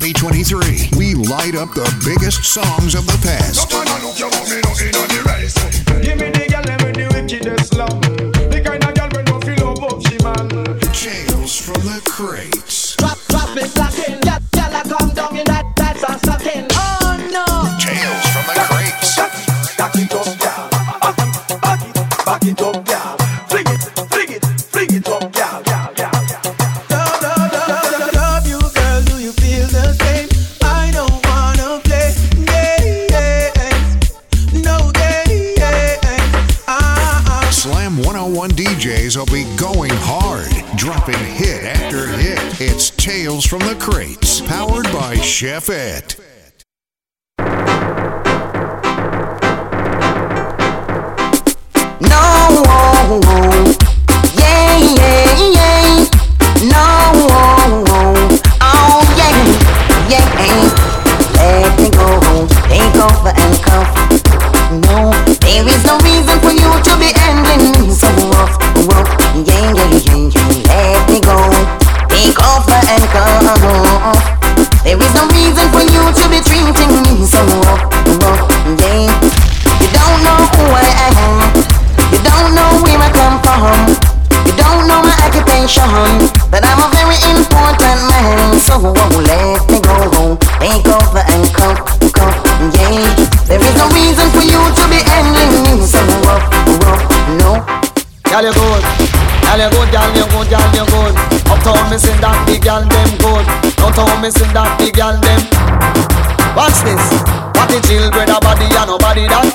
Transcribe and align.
2023. 0.00 0.96
We 0.96 1.12
light 1.12 1.54
up 1.54 1.74
the 1.74 1.84
biggest 2.04 2.44
songs 2.44 2.94
of 2.94 3.04
the 3.04 3.20
past. 3.20 3.68
Chefette. 45.40 46.19
I'm 86.70 86.78
a 86.78 86.86
very 86.94 87.18
important 87.34 88.00
man. 88.06 88.58
So 88.62 88.78
oh, 88.78 89.14
let 89.26 89.66
me 89.66 89.82
go. 89.82 90.38
Take 90.62 90.86
off 90.86 91.10
the 91.10 91.22
handcuff, 91.26 91.82
cuff, 92.14 92.34
yeah. 92.78 93.02
There 93.50 93.58
is 93.58 93.74
no 93.74 93.90
reason 93.90 94.30
for 94.30 94.46
you 94.46 94.62
to 94.62 94.84
be 94.86 95.02
handling 95.02 95.66
me 95.66 95.82
so 95.82 95.98
rough, 96.22 96.46
rough, 96.86 97.02
no. 97.42 97.58
Girl, 98.30 98.46
you 98.46 98.54
good. 98.54 98.82
Girl, 99.42 99.58
you 99.58 99.68
good, 99.74 99.88
girl, 99.90 100.10
you 100.14 100.26
good, 100.30 100.46
girl, 100.46 100.68
you 100.70 100.86
good. 100.86 101.14
Uptown, 101.50 101.90
me 101.90 101.98
sing 101.98 102.20
that 102.22 102.38
big 102.46 102.62
girl, 102.62 102.86
them 102.86 103.10
good. 103.18 103.44
Downtown, 103.74 104.22
me 104.22 104.30
sing 104.30 104.52
that 104.54 104.70
big 104.78 104.94
girl, 104.94 105.18
them. 105.18 105.42
What's 106.54 106.86
this? 106.86 107.02
What 107.58 107.66
the 107.66 107.82
children 107.82 108.30
a 108.30 108.38
body 108.38 108.70
and 108.70 108.86
nobody 108.86 109.26
that? 109.26 109.50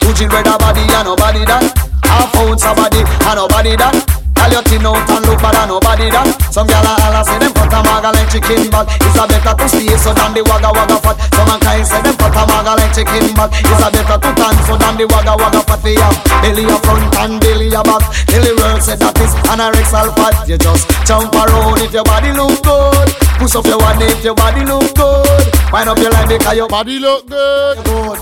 Two 0.00 0.12
children 0.16 0.48
a 0.48 0.56
body 0.56 0.80
and 0.88 1.04
nobody 1.04 1.44
that? 1.44 1.68
Half 2.04 2.32
ounce 2.36 2.64
a 2.64 2.72
body 2.72 3.04
and 3.04 3.36
nobody 3.36 3.76
that? 3.76 4.25
Girl, 4.36 4.52
you 4.52 4.62
thin 4.68 4.86
out 4.86 5.08
and 5.10 5.24
look 5.26 5.42
and 5.42 5.68
nobody 5.68 6.06
that? 6.12 6.28
Some 6.52 6.68
gyal 6.68 6.84
a 6.84 6.92
holla 7.00 7.20
say 7.24 7.38
them 7.40 7.52
put 7.56 7.72
a 7.72 7.80
maga 7.82 8.10
like 8.12 8.28
chicken 8.30 8.68
bag. 8.70 8.86
It's 9.00 9.16
a 9.16 9.24
better 9.26 9.54
to 9.56 9.66
stay 9.66 9.96
so 9.96 10.12
than 10.12 10.32
the 10.36 10.42
wagga 10.46 10.70
wagga 10.70 10.96
fat. 11.00 11.16
Some 11.34 11.48
mankind 11.48 11.86
say 11.88 12.00
them 12.04 12.14
put 12.16 12.36
a 12.36 12.42
maga 12.46 12.72
like 12.78 12.92
chicken 12.94 13.32
bag. 13.34 13.50
It's 13.56 13.82
a 13.82 13.88
better 13.90 14.18
to 14.20 14.30
tan 14.36 14.54
so 14.68 14.74
than 14.76 14.94
the 15.00 15.04
wagga 15.10 15.34
wagga 15.40 15.60
fat. 15.66 15.80
We 15.82 15.96
have 15.98 16.16
belly 16.44 16.64
a 16.68 16.76
front 16.84 17.14
and 17.20 17.34
belly 17.40 17.68
a 17.74 17.82
back. 17.82 18.04
The 18.30 18.52
world 18.54 18.82
say 18.84 18.94
that 19.00 19.16
is 19.18 19.32
anorexal 19.50 20.08
fat. 20.14 20.46
You 20.46 20.58
just 20.60 20.84
jump 21.08 21.34
around 21.34 21.82
if 21.82 21.92
your 21.92 22.04
body 22.04 22.30
look 22.30 22.62
good. 22.62 23.08
Push 23.40 23.56
up 23.56 23.66
your 23.66 23.78
one 23.82 24.00
if 24.00 24.22
your 24.22 24.34
body 24.36 24.62
look 24.64 24.94
good. 24.94 25.44
Wind 25.72 25.88
up 25.90 25.98
your 25.98 26.12
line 26.12 26.28
because 26.28 26.56
your 26.56 26.68
body 26.68 26.98
look 27.00 27.26
good. 27.26 27.76
good. 27.84 28.18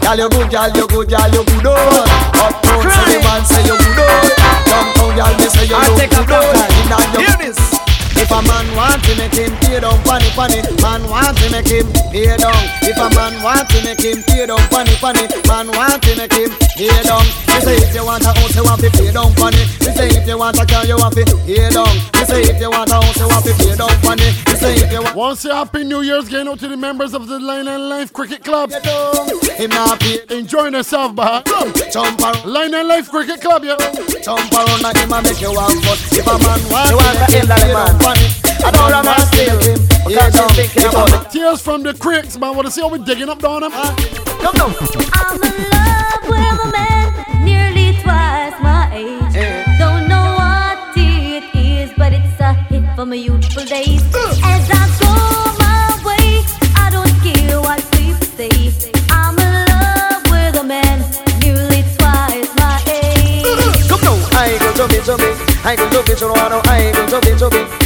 Girl, 0.00 0.16
you 0.16 0.28
good, 0.30 0.48
girl, 0.50 0.70
you 0.72 0.86
good, 0.86 1.08
girl, 1.10 1.28
you 1.34 1.42
good, 1.44 1.66
oh. 1.66 2.40
Uptown, 2.40 2.82
say 2.88 3.04
the 3.10 3.18
man 3.26 3.42
say 3.44 3.62
you 3.66 3.76
good, 3.76 3.98
oh. 4.00 4.95
Girl, 5.16 5.34
they 5.38 5.48
say 5.48 5.64
you 5.66 5.74
I'll 5.74 5.90
look 5.90 5.98
take 5.98 6.12
a 6.12 6.16
good, 6.16 6.28
block. 6.28 6.70
Inna 6.84 7.12
your 7.12 7.28
Hear 7.28 7.52
this. 7.52 7.75
If 8.16 8.30
a 8.30 8.40
man 8.42 8.66
want 8.76 9.02
to 9.04 9.12
make 9.16 9.34
him 9.34 9.52
pay 9.60 9.80
down 9.80 9.98
funny 10.04 10.30
funny, 10.32 10.60
man 10.82 11.02
want 11.08 11.36
to 11.38 11.46
make 11.50 11.68
him 11.68 11.86
pay 12.12 12.36
down. 12.36 12.56
If 12.82 12.96
a 12.96 13.08
man 13.14 13.42
want 13.42 13.68
to 13.70 13.78
make 13.84 14.00
him 14.00 14.22
pay 14.24 14.46
down 14.46 14.62
funny 14.72 14.94
funny, 15.00 15.26
man 15.48 15.68
want 15.72 16.02
to 16.04 16.12
make 16.16 16.32
him 16.32 16.50
pay 16.76 16.92
down. 17.04 17.24
Me 17.52 17.58
say 17.60 17.76
if 17.80 17.94
you 17.94 18.04
want 18.04 18.24
a 18.24 18.32
house, 18.32 18.54
you 18.54 18.64
want 18.64 18.80
to 18.80 18.90
pay 18.90 19.12
down 19.12 19.32
funny. 19.36 19.62
Me 19.84 19.90
say 19.92 20.08
if 20.08 20.26
you 20.26 20.38
want 20.38 20.58
a 20.58 20.64
car, 20.66 20.84
you 20.86 20.96
want 20.96 21.14
to 21.14 21.24
pay 21.44 21.68
down. 21.70 21.92
Me 22.16 22.22
say 22.24 22.42
if 22.42 22.60
you 22.60 22.70
want 22.70 22.90
a 22.90 23.00
house, 23.00 23.16
you 23.16 23.28
want 23.28 23.44
to 23.44 23.52
pay 23.54 23.74
down 23.76 23.92
funny. 24.00 24.28
Me 24.48 24.54
say 24.56 24.74
if 24.76 24.92
you 24.92 25.02
want 25.02 25.16
Want 25.16 25.36
to 25.38 25.48
say 25.48 25.54
Happy 25.54 25.82
New 25.82 26.02
Year's 26.02 26.28
going 26.28 26.46
out 26.46 26.58
to 26.60 26.68
the 26.68 26.76
members 26.76 27.14
of 27.14 27.26
the 27.26 27.38
Line 27.38 27.66
and 27.68 27.88
Life 27.88 28.12
Cricket 28.12 28.44
Club. 28.44 28.70
pay 28.70 28.80
down, 28.80 29.28
him 29.56 29.70
not 29.70 29.98
pay. 30.00 30.20
Enjoying 30.30 30.74
yourself, 30.74 31.14
bah. 31.14 31.42
Jump 31.90 32.20
around, 32.20 32.44
Line 32.44 32.74
and 32.74 32.86
Life 32.86 33.10
Cricket 33.10 33.40
Club, 33.40 33.64
yeah. 33.64 33.76
jump 34.22 34.52
around, 34.52 34.84
and 34.84 34.96
him 34.96 35.12
a 35.12 35.22
make 35.22 35.40
you 35.40 35.52
want 35.52 35.72
fun. 35.84 35.98
If 36.12 36.26
a 36.26 36.36
man 36.38 36.60
want 36.68 36.90
You 36.90 36.98
to 36.98 37.04
want 37.04 37.18
make 37.18 37.26
to 37.26 37.32
him 37.32 37.40
end 37.40 37.50
that 37.50 37.60
pay 37.64 37.72
man. 37.72 37.98
Down 38.06 38.14
funny, 38.14 38.28
I 38.64 38.70
don't 38.70 38.80
Hold 38.82 38.92
on, 38.92 39.06
want 39.06 39.18
to 39.18 39.26
still. 39.26 39.58
him 39.58 39.88
pay 39.88 40.04
Because 40.06 40.32
down. 40.34 40.42
you're 40.42 40.48
thinking 40.50 40.84
about 40.90 41.10
man- 41.10 41.22
it. 41.26 41.30
Tales 41.30 41.60
from 41.62 41.82
the 41.82 41.94
Crates, 41.94 42.38
man. 42.38 42.54
Want 42.54 42.66
to 42.66 42.72
see 42.72 42.80
how 42.80 42.88
we 42.88 42.98
digging 43.00 43.28
up 43.28 43.40
down 43.40 43.62
them? 43.62 43.72
Come 43.72 44.54
down. 44.54 44.74
I'm 45.12 45.42
in 45.42 45.56
love 45.74 46.22
with 46.30 46.64
a 46.66 46.70
man 46.70 47.44
nearly 47.44 47.98
twice 48.02 48.54
my 48.62 48.90
age. 48.94 49.78
Don't 49.78 50.06
know 50.08 50.26
what 50.38 50.96
it 50.96 51.44
is, 51.56 51.90
but 51.96 52.12
it's 52.12 52.38
a 52.40 52.52
hit 52.70 52.84
for 52.94 53.06
my 53.06 53.16
youthful 53.16 53.64
days. 53.64 54.02
As 54.14 54.70
I 54.70 54.86
go 55.02 55.12
my 55.58 55.98
way, 56.06 56.44
I 56.76 56.90
don't 56.90 57.10
care 57.26 57.60
what 57.60 57.80
people 57.90 58.22
say. 58.38 58.70
I'm 59.10 59.36
in 59.38 59.66
love 59.66 60.22
with 60.30 60.62
a 60.62 60.64
man 60.64 61.00
nearly 61.42 61.82
twice 61.98 62.50
my 62.54 62.78
age. 62.86 63.88
Come 63.88 64.00
now, 64.06 64.14
I 64.38 64.56
go 64.60 64.70
to 64.78 64.86
be 64.94 65.00
to 65.02 65.16
be, 65.16 65.30
I 65.66 65.74
go 65.74 65.90
to 65.90 66.02
be 66.06 66.14
to 66.14 66.26
know, 66.28 66.60
I 66.66 66.92
go 66.94 67.06
to 67.08 67.20
be 67.26 67.36
to 67.38 67.50
be, 67.50 67.85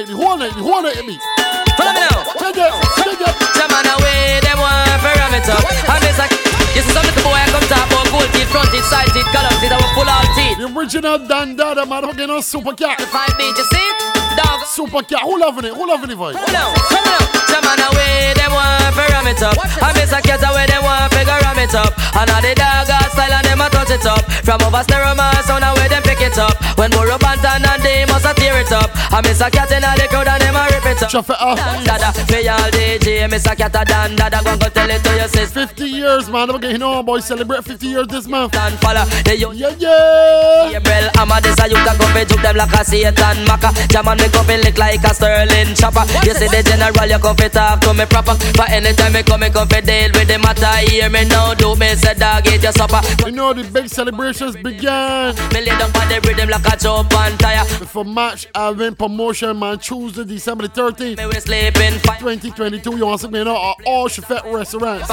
The 0.00 0.16
beats. 0.16 0.16
whole 0.16 0.36
night, 0.40 0.54
the 0.56 0.64
whole 0.64 0.80
night, 0.80 0.96
the 0.96 1.04
me. 1.04 1.20
Follow 1.76 1.92
me 1.92 2.00
now. 2.00 2.24
Check 2.40 2.56
it, 2.56 2.72
check 3.04 3.20
it. 3.20 3.34
Some 3.52 3.68
man 3.68 3.84
away, 3.84 4.40
them 4.40 4.56
want 4.56 4.88
to 4.88 5.12
ram 5.12 5.36
it 5.36 5.44
up. 5.44 5.60
And 5.60 6.00
this 6.00 6.16
like, 6.16 6.32
you 6.72 6.80
see 6.80 6.88
some 6.96 7.04
little 7.04 7.20
boy 7.20 7.36
I 7.36 7.44
come 7.52 7.60
talk 7.68 7.84
about 7.84 8.08
gold 8.08 8.24
teeth, 8.32 8.48
front 8.48 8.72
teeth, 8.72 8.88
side 8.88 9.12
teeth, 9.12 9.28
column 9.28 9.52
teeth, 9.60 9.68
I 9.68 9.76
will 9.76 9.92
pull 9.92 10.08
out 10.08 10.24
teeth. 10.32 10.56
The 10.56 10.72
original 10.72 11.20
Dan 11.20 11.52
Dada, 11.52 11.84
man. 11.84 12.08
Hooking 12.08 12.32
on 12.32 12.40
Super 12.40 12.72
Cat. 12.72 12.96
The 12.96 13.12
five 13.12 13.28
beats, 13.36 13.60
you 13.60 13.66
see? 13.68 13.88
Dog. 14.40 14.64
Super 14.72 15.04
Cat. 15.04 15.20
Who 15.20 15.36
loving 15.36 15.68
it? 15.68 15.76
Who 15.76 15.84
loving 15.84 16.08
the 16.08 16.16
voice? 16.16 16.32
Come 16.32 16.48
on, 16.48 16.72
come 16.88 17.04
on. 17.04 17.22
Some 17.52 17.64
man 17.68 17.80
away, 17.92 18.32
them 18.40 18.52
want 18.56 18.96
to 18.96 19.04
ram 19.04 19.28
it 19.28 19.42
up. 19.44 19.56
And 19.60 19.94
this 20.00 20.16
a 20.16 20.24
cat 20.24 20.40
away, 20.48 20.64
them 20.64 20.80
want 20.80 21.12
to 21.12 21.20
ram 21.28 21.60
it 21.60 21.74
up. 21.76 21.92
And 22.16 22.30
all 22.30 22.40
the 22.40 22.56
dog 22.56 22.88
got 22.88 23.12
style 23.12 23.36
and 23.36 23.44
them 23.44 23.60
a 23.60 23.68
touch 23.80 23.96
it 23.96 24.06
up. 24.06 24.24
From 24.44 24.60
over 24.62 24.82
stereo 24.84 25.14
man, 25.14 25.34
sound 25.44 25.64
away 25.64 25.88
them 25.88 26.02
pick 26.02 26.20
it 26.20 26.36
up. 26.38 26.56
When 26.76 26.90
Burro 26.90 27.16
Bantan 27.16 27.64
and 27.64 27.82
they 27.82 28.04
must 28.04 28.26
a 28.26 28.34
tear 28.34 28.60
it 28.60 28.72
up. 28.72 28.90
And 29.12 29.26
miss 29.26 29.40
a 29.40 29.50
cat 29.50 29.72
in 29.72 29.82
the 29.82 30.06
crowd 30.08 30.28
and 30.28 30.42
them 30.42 30.56
a 30.56 30.68
rip 30.68 30.86
it 30.86 31.02
up. 31.02 31.10
Chuff 31.10 31.30
it 31.30 31.40
up. 31.40 31.56
Dan 31.56 31.84
dada, 31.84 32.10
me 32.30 32.48
all 32.48 32.70
DJ, 32.70 33.30
miss 33.30 33.46
a 33.46 33.56
cat 33.56 33.74
a 33.74 33.84
dan 33.84 34.16
dada. 34.16 34.40
Go 34.44 34.56
go 34.56 34.68
tell 34.68 34.90
it 34.90 35.02
to 35.04 35.16
your 35.16 35.28
sister. 35.28 35.66
50 35.66 35.84
years, 35.84 36.28
man. 36.28 36.50
I'm 36.50 36.60
getting 36.60 36.82
on, 36.82 37.04
boy. 37.04 37.20
Celebrate 37.20 37.64
50 37.64 37.86
years 37.86 38.06
this 38.08 38.26
month. 38.26 38.54
And 38.56 38.78
follow 38.80 39.04
the 39.24 39.36
youth. 39.36 39.54
Yeah, 39.54 39.74
yeah. 39.78 40.70
Gabriel, 40.72 41.10
I'm 41.16 41.30
a 41.30 41.40
this 41.40 41.58
a 41.58 41.68
youth 41.68 41.86
a 41.88 41.92
go 41.98 42.06
fi 42.12 42.24
juke 42.24 42.42
them 42.42 42.56
like 42.56 42.72
a 42.72 42.84
Satan 42.84 43.44
Maka 43.46 43.70
Jaman 43.88 44.18
me 44.18 44.28
go 44.28 44.42
fi 44.42 44.56
lick 44.56 44.78
like 44.78 45.02
a 45.04 45.14
Sterling 45.14 45.74
chopper 45.74 46.04
You 46.24 46.34
see 46.34 46.48
the 46.48 46.62
general, 46.62 47.08
you 47.08 47.18
come 47.18 47.36
fi 47.36 47.48
talk 47.48 47.80
to 47.80 47.94
me 47.94 48.06
proper 48.06 48.34
For 48.56 48.66
anytime 48.70 49.12
me 49.12 49.22
come, 49.22 49.40
me 49.40 49.50
come 49.50 49.68
fi 49.68 49.80
deal 49.80 50.10
with 50.14 50.28
the 50.28 50.38
matter 50.38 50.70
Hear 50.88 51.10
me 51.10 51.24
now, 51.26 51.54
do 51.54 51.74
me 51.76 51.94
say 51.94 52.14
dog, 52.14 52.46
eat 52.46 52.62
your 52.62 52.72
supper 52.72 53.00
You 53.24 53.32
know 53.32 53.52
the 53.52 53.64
big 53.82 53.90
celebrations 53.90 54.56
began. 54.56 55.34
Me 55.52 55.60
lay 55.60 55.76
by 55.92 56.04
the 56.08 56.20
rhythm 56.26 56.48
like 56.50 56.66
a 56.66 56.76
jump 56.76 57.12
and 57.14 57.38
tire. 57.38 57.64
For 57.64 58.04
match 58.04 58.46
event 58.54 58.98
promotion, 58.98 59.58
man, 59.58 59.78
Tuesday, 59.78 60.24
December 60.24 60.68
13th, 60.68 61.16
Me 61.16 61.26
we 61.26 61.32
sleeping 61.40 61.98
fire. 62.00 62.18
2022. 62.18 62.96
You 62.96 63.06
want 63.06 63.20
to 63.22 63.28
me 63.28 63.42
now 63.44 63.56
at 63.56 63.86
uh, 63.86 63.90
all 63.90 64.08
Chefette 64.08 64.44
restaurants. 64.52 65.08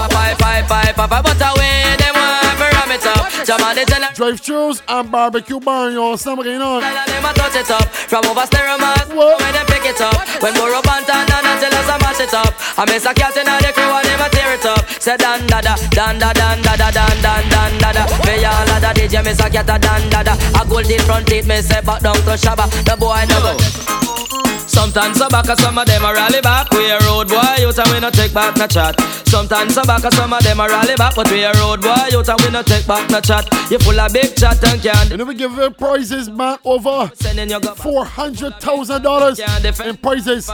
Drive 4.18 4.42
throughs 4.42 4.82
and 4.88 5.12
barbecue 5.12 5.60
bar, 5.60 5.92
you 5.92 6.02
want 6.02 6.20
something 6.20 6.60
on? 6.60 6.82
Tell 6.82 7.06
them 7.06 7.26
I 7.26 7.34
touch 7.34 7.56
it 7.56 7.70
up 7.70 7.86
From 7.86 8.26
over 8.26 8.48
stereo 8.48 8.80
mass 8.80 9.06
What? 9.14 9.40
When 9.40 9.54
they 9.54 9.64
pick 9.70 9.86
it 9.86 10.02
up 10.02 10.18
When 10.42 10.56
more 10.58 10.74
up 10.74 10.90
and 10.90 11.06
down 11.06 11.30
and 11.30 11.62
us 11.62 11.88
I 11.88 11.98
mash 12.02 12.20
it 12.20 12.34
up 12.34 12.50
I 12.80 12.86
miss 12.90 13.06
a 13.06 13.14
cat 13.14 13.38
in 13.38 13.46
the 13.46 13.72
crew 13.78 13.86
and 13.86 14.06
them 14.10 14.22
a 14.26 14.30
tear 14.34 14.58
it 14.58 14.66
up 14.66 14.90
Say 15.00 15.18
dan 15.18 15.46
da 15.46 15.62
da 15.62 15.78
Dan 15.92 16.18
da 16.18 16.34
dan 16.34 16.62
da 16.64 16.76
da 16.76 16.90
dan 16.90 17.22
dan 17.22 17.50
dan 17.50 17.78
da 17.78 17.94
da 17.94 18.08
all 18.48 18.72
a 18.76 18.80
da 18.80 18.94
DJ 18.94 19.24
miss 19.24 19.40
a 19.40 19.50
cat 19.50 19.70
a 19.70 19.78
dan 19.80 20.10
da 20.10 20.24
da 20.24 20.34
A 20.60 20.66
gold 20.68 20.90
in 20.90 21.00
front 21.02 21.28
teeth 21.28 21.48
me 21.48 21.62
say 21.62 21.82
back 21.82 22.02
down 22.02 22.16
to 22.16 22.34
Shabba. 22.44 22.66
The 22.86 22.96
boy 22.98 23.26
never 23.28 24.47
Sometimes 24.78 25.18
some 25.18 25.30
back 25.30 25.46
some 25.58 25.76
of 25.78 25.86
them 25.88 26.06
a 26.06 26.14
rally 26.14 26.40
back. 26.42 26.70
We 26.72 26.90
a 26.92 27.00
road 27.00 27.28
boy, 27.28 27.42
you 27.58 27.70
and 27.70 27.90
we 27.92 28.00
no 28.00 28.12
take 28.12 28.32
back 28.34 28.56
no 28.58 28.68
chat. 28.68 28.96
Sometimes 29.28 29.74
some 29.74 29.88
back 29.88 30.04
some 30.14 30.32
of 30.32 30.44
them 30.44 30.60
a 30.60 30.68
rally 30.68 30.96
back, 30.96 31.16
but 31.16 31.30
we 31.32 31.44
a 31.44 31.52
road 31.54 31.82
boy, 31.82 31.96
you 32.12 32.20
and 32.20 32.42
we 32.42 32.50
no 32.52 32.62
take 32.62 32.86
back 32.86 33.10
no 33.10 33.20
chat. 33.20 33.48
You 33.72 33.80
full 33.80 34.00
of 34.00 34.14
big 34.14 34.36
chat 34.36 34.64
and 34.64 34.80
can't 34.82 35.10
And 35.12 35.20
then 35.20 35.28
we 35.28 35.34
give 35.34 35.58
away 35.58 35.72
prizes, 35.72 36.30
man, 36.30 36.60
over 36.64 37.10
sending 37.16 37.50
your 37.50 37.60
go 37.60 37.74
$400,000 37.74 39.88
in 39.90 39.98
prizes. 39.98 40.48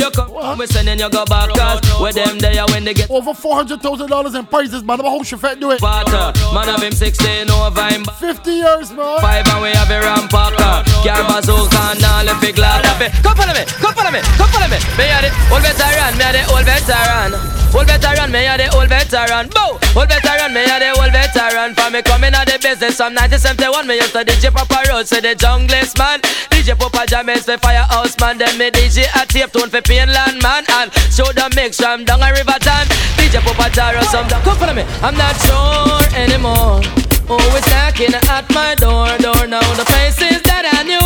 You 0.00 0.10
come. 0.10 0.58
We 0.58 0.66
sending 0.66 0.98
you 1.00 1.10
go 1.10 1.24
back, 1.24 1.50
cause 1.50 1.80
with 2.00 2.14
them 2.14 2.38
there 2.38 2.64
when 2.66 2.84
they 2.84 2.94
get 2.94 3.10
Over 3.10 3.32
$400,000 3.32 4.34
in 4.38 4.46
prizes, 4.46 4.84
man. 4.84 5.00
I'm 5.00 5.06
a 5.06 5.10
whole 5.10 5.24
do 5.24 5.70
it. 5.72 5.82
water. 5.82 6.32
Man 6.54 6.68
have 6.68 6.80
him 6.82 6.92
16 6.92 7.50
over 7.50 7.84
him. 7.88 8.04
50 8.04 8.50
years, 8.50 8.92
man. 8.92 9.20
Five 9.20 9.48
and 9.48 9.62
we 9.62 9.70
have 9.70 9.90
a 9.90 10.00
rampacker. 10.00 10.84
Car 11.04 11.24
bazooka 11.28 11.80
and 11.90 12.04
all 12.04 12.24
the 12.24 12.34
big 12.40 12.56
lad. 12.56 12.84
Come 13.22 13.36
follow 13.36 13.52
me, 13.52 13.63
come 13.80 13.94
follow 13.94 14.10
me, 14.10 14.20
come 14.36 14.48
follow 14.50 14.68
me. 14.68 14.78
Me 14.96 15.08
a 15.08 15.18
the 15.24 15.30
old 15.52 15.62
veteran, 15.62 16.12
me 16.18 16.24
a 16.24 16.30
the 16.32 16.42
old 16.52 16.64
veteran. 16.64 17.32
Old 17.74 17.86
veteran, 17.90 18.30
me 18.30 18.46
a 18.46 18.54
the 18.56 18.66
old 18.76 18.88
veteran. 18.88 19.48
Bow, 19.50 19.78
old 19.96 20.08
veteran, 20.08 20.54
me 20.54 20.62
a 20.62 20.76
the 20.78 20.90
old 20.94 21.10
veteran. 21.10 21.74
For 21.74 21.90
me 21.90 22.02
coming 22.02 22.34
out 22.34 22.46
the 22.46 22.58
business 22.62 22.96
from 22.96 23.14
1971, 23.18 23.86
me 23.86 23.96
used 23.96 24.12
to 24.12 24.22
DJ 24.22 24.54
Papa 24.54 24.86
Road, 24.88 25.06
say 25.08 25.20
the 25.20 25.34
junglist 25.34 25.98
man. 25.98 26.20
DJ 26.50 26.78
Papa 26.78 27.04
James 27.06 27.44
for 27.44 27.58
Firehouse 27.58 28.14
man, 28.20 28.38
then 28.38 28.56
me 28.58 28.70
DJ 28.70 29.10
a 29.14 29.26
tape 29.26 29.50
tone 29.52 29.70
for 29.70 29.82
Painland 29.82 30.40
man, 30.42 30.64
and 30.80 30.92
show 31.10 31.26
the 31.34 31.50
mix 31.56 31.78
from 31.78 32.04
down 32.04 32.22
a 32.22 32.30
river 32.30 32.58
town. 32.62 32.86
DJ 33.18 33.42
Papa 33.42 33.68
Jaro 33.74 34.02
some. 34.08 34.28
Come 34.28 34.56
follow 34.56 34.74
me, 34.74 34.84
I'm 35.02 35.16
not 35.16 35.34
sure 35.42 36.00
anymore. 36.14 36.80
Always 37.28 37.64
knocking 37.72 38.12
at 38.12 38.44
my 38.52 38.74
door, 38.76 39.08
door 39.18 39.46
now. 39.48 39.64
The 39.80 39.84
faces 39.88 40.42
that 40.44 40.68
I 40.68 40.84
knew, 40.84 41.00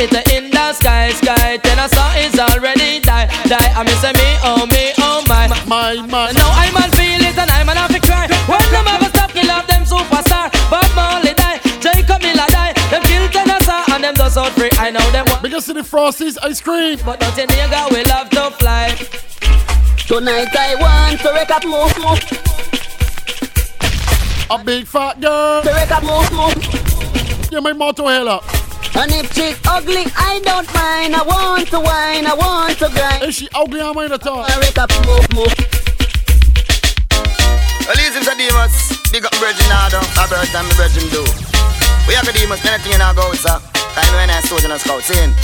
it 0.00 0.32
in 0.32 0.50
the 0.50 0.72
sky, 0.72 1.10
sky. 1.12 1.58
Then 1.62 1.78
I 1.78 1.86
saw 1.86 2.12
it's 2.16 2.38
already 2.38 3.00
die, 3.00 3.26
die. 3.44 3.70
I 3.76 3.82
miss 3.84 4.02
me, 4.02 4.28
oh 4.42 4.66
me, 4.66 4.92
oh 4.98 5.22
my. 5.28 5.46
My 5.66 5.94
my. 6.08 6.32
Now 6.32 6.50
I'm 6.56 6.76
on 6.76 6.90
feel 6.96 7.20
it 7.20 7.36
and 7.36 7.50
I'm 7.50 7.68
on 7.68 7.76
have 7.76 7.92
to 7.92 8.00
cry. 8.00 8.26
When 8.48 8.64
them 8.72 8.86
ever 8.88 9.08
stop 9.12 9.30
kill 9.30 9.50
off 9.50 9.66
them 9.66 9.84
superstar, 9.84 10.50
Bob 10.70 10.88
Marley 10.96 11.34
die, 11.34 11.60
Jacob 11.80 12.22
Miller 12.22 12.48
die. 12.48 12.72
Them 12.90 13.02
kill 13.02 13.28
Tennessee 13.28 13.92
and 13.92 14.02
them 14.04 14.14
does 14.14 14.36
out 14.36 14.52
free. 14.52 14.70
I 14.78 14.90
know 14.90 15.04
them 15.10 15.26
want, 15.28 15.42
Because 15.42 15.68
of 15.68 15.76
the 15.76 15.82
Frosties 15.82 16.38
ice 16.42 16.60
cream. 16.60 16.98
but 17.04 17.20
nothing 17.20 17.46
nigga 17.48 17.90
we 17.92 18.02
love 18.04 18.30
to 18.30 18.50
fly. 18.58 18.96
Tonight 20.08 20.48
I 20.56 20.74
want 20.80 21.20
to 21.20 21.30
wake 21.34 21.50
up, 21.50 21.64
move, 21.64 21.94
move, 22.02 22.22
A 24.50 24.58
big 24.64 24.86
fat 24.86 25.20
girl. 25.20 25.62
to 25.62 25.70
wake 25.70 25.92
up, 25.92 26.02
move, 26.02 26.32
move. 26.32 27.52
Yeah, 27.52 27.60
my 27.60 27.72
motto 27.72 28.06
hella. 28.06 28.40
And 28.94 29.12
if 29.12 29.32
she's 29.32 29.56
ugly, 29.66 30.04
I 30.16 30.40
don't 30.44 30.66
mind. 30.74 31.14
I 31.14 31.22
want 31.22 31.68
to 31.68 31.80
whine, 31.80 32.26
I 32.26 32.34
want 32.34 32.78
to 32.78 32.88
grind. 32.90 33.24
Is 33.24 33.36
she 33.36 33.48
ugly? 33.54 33.80
I'm 33.80 33.96
in 33.98 34.10
the 34.10 34.18
talk. 34.18 34.50
I 34.50 34.58
wake 34.60 34.76
up, 34.78 34.90
move, 35.06 35.26
move. 35.34 35.54
Well, 37.86 37.96
listen 37.96 38.22
to 38.22 38.34
Demas. 38.36 38.94
Big 39.10 39.24
up 39.24 39.34
Virgin 39.36 39.66
Nado. 39.70 39.98
A 40.18 40.24
bird 40.28 40.46
and 40.46 40.66
me 40.68 40.74
Virgin 40.74 41.06
do. 41.10 41.22
We 42.06 42.14
have 42.14 42.26
a 42.28 42.32
Demas. 42.32 42.64
Anything 42.66 42.94
in 42.94 43.00
our 43.00 43.14
go, 43.14 43.32
sir. 43.34 43.58
Time 43.74 44.14
when 44.14 44.30
I 44.30 44.40
stood 44.42 44.64
in 44.64 44.70
a 44.70 44.78
scout 44.78 45.02
scene. 45.02 45.34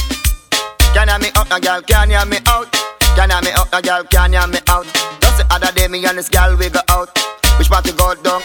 Can 0.95 1.09
you 1.09 1.19
me 1.19 1.29
up, 1.35 1.51
a 1.51 1.61
girl? 1.61 1.83
Can 1.83 2.11
you 2.11 2.25
me 2.27 2.39
out? 2.47 2.71
Can 3.15 3.31
you 3.31 3.41
me 3.43 3.51
up, 3.53 3.69
a 3.73 3.83
girl? 3.83 4.05
Can 4.05 4.33
you 4.33 4.47
me 4.47 4.59
out? 4.69 4.87
Just 5.21 5.39
the 5.39 5.47
other 5.51 5.73
day, 5.73 5.89
me 5.89 6.05
and 6.05 6.19
this 6.19 6.29
girl 6.29 6.57
we 6.57 6.69
go 6.69 6.81
out. 6.89 7.11
Which 7.59 7.69
part 7.69 7.85
to 7.87 7.93
go 7.93 8.15
down? 8.15 8.43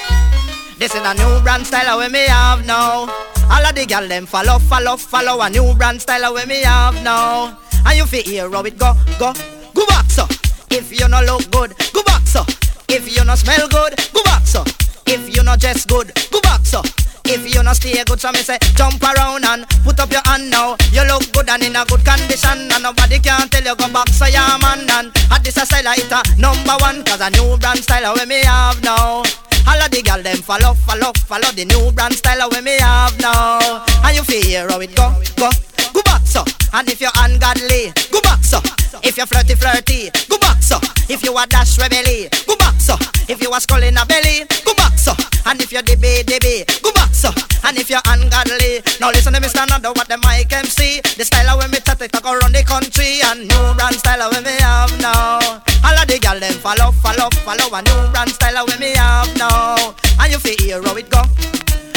This 0.81 0.95
is 0.95 1.05
a 1.05 1.13
new 1.13 1.39
brand 1.43 1.67
style 1.67 1.99
we 1.99 2.09
me 2.09 2.25
have 2.25 2.65
now. 2.65 3.05
All 3.51 3.65
of 3.69 3.75
the 3.75 3.85
gal 3.85 4.07
them 4.07 4.25
follow, 4.25 4.57
follow, 4.57 4.97
follow 4.97 5.39
a 5.39 5.47
new 5.47 5.75
brand 5.75 6.01
style 6.01 6.33
we 6.33 6.43
me 6.45 6.63
have 6.63 6.97
now. 7.03 7.55
And 7.85 7.97
you 7.99 8.07
feel 8.07 8.23
hear 8.23 8.49
how 8.49 8.63
it 8.63 8.79
go, 8.79 8.95
go, 9.19 9.31
go 9.75 9.85
back 9.85 10.09
so. 10.09 10.25
If 10.71 10.89
you 10.89 11.07
no 11.07 11.21
look 11.21 11.51
good, 11.51 11.77
go 11.93 12.01
back 12.01 12.25
so. 12.25 12.41
If 12.89 13.15
you 13.15 13.23
no 13.23 13.35
smell 13.35 13.69
good, 13.69 13.93
go 14.11 14.23
back 14.23 14.47
so. 14.47 14.63
If 15.05 15.29
you 15.29 15.43
no 15.43 15.55
dress 15.55 15.85
good, 15.85 16.13
go 16.31 16.41
back 16.41 16.65
so. 16.65 16.81
If 17.25 17.53
you 17.53 17.61
no 17.61 17.73
stay 17.73 18.03
good, 18.03 18.19
so 18.19 18.31
me 18.31 18.39
say 18.39 18.57
jump 18.73 19.03
around 19.03 19.45
and 19.45 19.69
put 19.85 19.99
up 19.99 20.09
your 20.09 20.25
hand 20.25 20.49
now. 20.49 20.77
You 20.89 21.05
look 21.05 21.31
good 21.31 21.47
and 21.47 21.61
in 21.61 21.75
a 21.75 21.85
good 21.85 22.03
condition, 22.03 22.73
and 22.73 22.81
nobody 22.81 23.19
can 23.19 23.47
tell 23.49 23.61
you 23.61 23.75
go 23.75 23.85
back 23.93 24.09
so 24.09 24.25
yeah 24.25 24.57
man. 24.57 24.89
And 24.89 25.13
at 25.29 25.43
this 25.43 25.57
a 25.57 25.65
style 25.67 25.93
it 25.93 26.09
a 26.09 26.41
number 26.41 26.73
one, 26.81 27.05
cause 27.05 27.21
a 27.21 27.29
new 27.29 27.55
brand 27.57 27.85
style 27.85 28.15
we 28.17 28.25
me 28.25 28.41
have 28.41 28.81
now. 28.81 29.21
Of 29.91 29.97
the 29.97 30.03
gal 30.03 30.23
them 30.23 30.39
follow, 30.39 30.73
follow, 30.88 31.11
follow 31.27 31.51
the 31.51 31.65
new 31.67 31.91
brand 31.91 32.15
style 32.15 32.47
we 32.51 32.61
me 32.61 32.79
have 32.79 33.11
now. 33.19 33.83
And 34.07 34.15
you 34.15 34.23
feel 34.23 34.69
how 34.71 34.79
it 34.79 34.95
go, 34.95 35.11
go, 35.35 35.51
go 35.91 36.01
back 36.03 36.23
so. 36.23 36.47
And 36.71 36.88
if 36.88 37.01
you're 37.01 37.11
ungodly, 37.19 37.91
go 38.07 38.23
back 38.23 38.39
so. 38.39 38.63
If 39.03 39.17
you're 39.17 39.27
flirty, 39.27 39.55
flirty, 39.55 40.07
go 40.31 40.39
back 40.39 40.63
so. 40.63 40.79
If 41.11 41.23
you 41.23 41.35
a 41.35 41.43
dash 41.43 41.75
rebelly, 41.75 42.31
go 42.47 42.55
back 42.55 42.79
so. 42.79 42.95
If 43.27 43.43
you 43.43 43.51
a 43.51 43.59
skull 43.59 43.83
in 43.83 43.99
a 43.99 44.05
belly, 44.07 44.47
go 44.63 44.73
back 44.75 44.95
so. 44.95 45.11
And 45.45 45.59
if 45.59 45.75
you're 45.75 45.83
dibby, 45.83 46.23
dibby, 46.23 46.63
go 46.79 46.95
back 46.95 47.11
so. 47.11 47.27
And 47.67 47.75
if 47.75 47.89
you're 47.89 48.05
ungodly, 48.07 48.79
now 49.03 49.11
listen 49.11 49.33
to 49.33 49.41
me 49.41 49.51
stand 49.51 49.71
under 49.75 49.91
what 49.91 50.07
the 50.07 50.15
mic 50.23 50.55
MC. 50.55 51.01
The 51.19 51.25
style 51.27 51.57
when 51.59 51.71
me 51.71 51.83
chat 51.83 51.99
it 51.99 52.15
go 52.15 52.31
around 52.31 52.55
the 52.55 52.63
country 52.63 53.19
and 53.27 53.43
new 53.43 53.75
brand 53.75 53.99
style 53.99 54.23
when 54.31 54.43
me 54.43 54.55
have 54.63 54.95
now. 55.01 55.40
Follow, 56.61 56.91
follow, 57.01 57.29
follow 57.41 57.67
a 57.73 57.81
new 57.81 58.00
brand 58.13 58.29
style 58.29 58.65
when 58.67 58.79
me 58.79 58.93
have 58.93 59.33
now. 59.38 59.75
And 60.21 60.31
you 60.31 60.38
feel 60.38 60.55
hear 60.62 60.81
how 60.81 60.95
it 60.95 61.09
go. 61.09 61.21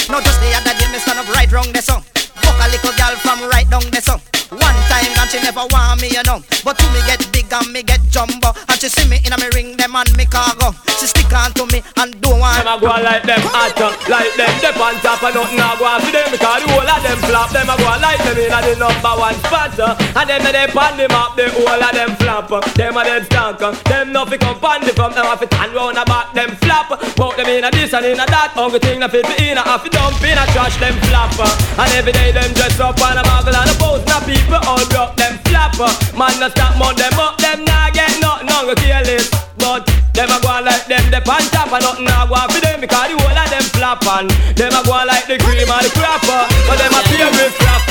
No 0.08 0.20
just 0.24 0.40
the 0.40 0.48
other 0.56 0.72
day 0.80 0.88
me 0.90 0.98
stand 0.98 1.20
up 1.20 1.28
right 1.36 1.50
wrong 1.52 1.70
there 1.72 1.84
song. 1.84 2.02
Fuck 2.40 2.56
a 2.60 2.68
little 2.72 2.92
gal 2.96 3.14
from 3.20 3.44
right 3.52 3.68
down 3.68 3.84
there 3.92 4.00
song. 4.00 4.20
One 4.50 4.80
time 4.88 5.12
and 5.20 5.30
she 5.30 5.40
never 5.40 5.64
want 5.68 6.00
me, 6.00 6.08
you 6.08 6.24
know. 6.24 6.40
But 6.64 6.78
to 6.78 6.86
me 6.92 7.00
get 7.04 7.20
big 7.32 7.52
and 7.52 7.72
me 7.72 7.82
get 7.82 8.00
jumbo. 8.08 8.56
And 8.68 8.80
she 8.80 8.88
see 8.88 9.08
me 9.08 9.20
in 9.24 9.32
a 9.32 9.38
me 9.38 9.48
ring 9.54 9.76
them 9.76 9.94
and 9.96 10.08
me 10.16 10.24
cargo. 10.24 10.72
She 10.98 11.06
stick 11.06 11.32
on 11.32 11.52
to 11.60 11.66
me 11.68 11.82
and 11.96 12.20
Them 12.54 12.70
a 12.70 12.80
go 12.80 12.86
like 12.86 13.26
them 13.26 13.44
hot, 13.50 13.76
like 14.08 14.32
them 14.38 14.54
dip 14.62 14.78
on 14.78 14.94
top 15.02 15.20
and 15.26 15.34
nothing 15.36 15.58
a 15.60 15.68
go 15.76 15.84
for 16.00 16.10
them 16.14 16.28
because 16.32 16.62
the 16.62 16.68
whole 16.70 16.86
of 16.86 17.00
them 17.02 17.18
flop. 17.26 17.50
Them 17.50 17.68
a 17.68 17.74
go 17.76 17.92
like 17.98 18.22
them 18.24 18.38
in 18.40 18.48
the 18.48 18.72
number 18.78 19.14
one 19.20 19.36
spot, 19.44 19.74
uh, 19.76 19.92
and 20.16 20.26
them 20.30 20.40
they 20.48 20.64
pan 20.72 20.96
them 20.96 21.12
up, 21.12 21.36
the 21.36 21.50
whole 21.50 21.82
of 21.82 21.92
them 21.92 22.14
flop. 22.16 22.48
uh, 22.54 22.62
Them 22.72 22.96
a 22.96 23.02
dead 23.04 23.26
stank, 23.26 23.60
uh, 23.60 23.74
them 23.90 24.14
no 24.14 24.24
fi 24.24 24.38
come 24.38 24.56
pan 24.62 24.80
the 24.80 24.94
from 24.96 25.12
them 25.12 25.26
a 25.28 25.36
fi 25.36 25.44
turn 25.50 25.74
round 25.74 25.98
about 25.98 26.32
them 26.32 26.56
flop. 26.62 26.88
Put 27.18 27.36
them 27.36 27.52
in 27.52 27.66
a 27.66 27.70
this 27.74 27.92
and 27.92 28.06
in 28.06 28.22
a 28.22 28.24
that, 28.24 28.56
hungry 28.56 28.78
thing 28.80 29.00
na 29.02 29.08
fit 29.12 29.26
fi 29.26 29.50
in 29.50 29.58
a, 29.58 29.62
fi 29.76 29.88
dump 29.92 30.22
in 30.24 30.38
a 30.38 30.44
trash 30.56 30.78
them 30.80 30.96
flop. 31.10 31.34
And 31.76 31.90
every 31.98 32.16
day 32.16 32.32
them 32.32 32.48
dress 32.54 32.80
up 32.80 32.96
and 32.96 33.18
a 33.18 33.22
muggle 33.28 33.52
and 33.52 33.68
a 33.68 33.74
pose, 33.76 34.06
na 34.08 34.24
people 34.24 34.62
all 34.64 34.80
broke 34.88 35.18
them 35.20 35.36
flop. 35.50 35.76
Man 36.16 36.32
no 36.40 36.48
stop 36.48 36.78
mount 36.78 36.96
them 36.96 37.18
up, 37.18 37.36
them 37.42 37.66
nah 37.66 37.90
get 37.90 38.14
nothing, 38.22 38.48
hungry 38.48 38.78
careless. 38.80 39.28
But 39.58 39.84
them 40.14 40.30
a 40.30 40.38
go 40.40 40.48
on 40.48 40.64
like 40.64 40.86
them 40.86 41.04
the 41.10 41.20
pan 41.26 41.42
top 41.50 41.74
and 41.74 41.82
nothing 41.82 42.06
a 42.06 42.22
go 42.30 42.38
on 42.38 42.48
for 42.48 42.62
them 42.62 42.80
because 42.80 43.10
the 43.10 43.18
whole 43.18 43.34
of 43.34 43.50
them 43.50 43.66
flop 43.74 44.06
and 44.18 44.30
them 44.54 44.72
a 44.72 44.80
go 44.86 44.94
on 44.94 45.06
like 45.10 45.26
the 45.26 45.36
cream 45.42 45.66
and 45.66 45.84
the 45.84 45.90
crapper, 45.92 46.30
uh, 46.30 46.46
but 46.70 46.78
them 46.78 46.94
a 46.94 47.00
pay 47.10 47.26
with 47.26 47.54
flap. 47.58 47.82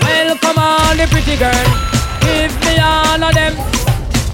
Well, 0.00 0.36
come 0.38 0.58
on, 0.58 0.96
the 0.96 1.06
pretty 1.06 1.36
girl. 1.36 1.64
Give 2.24 2.52
me 2.64 2.80
all 2.80 3.22
of 3.22 3.34
them. 3.34 3.54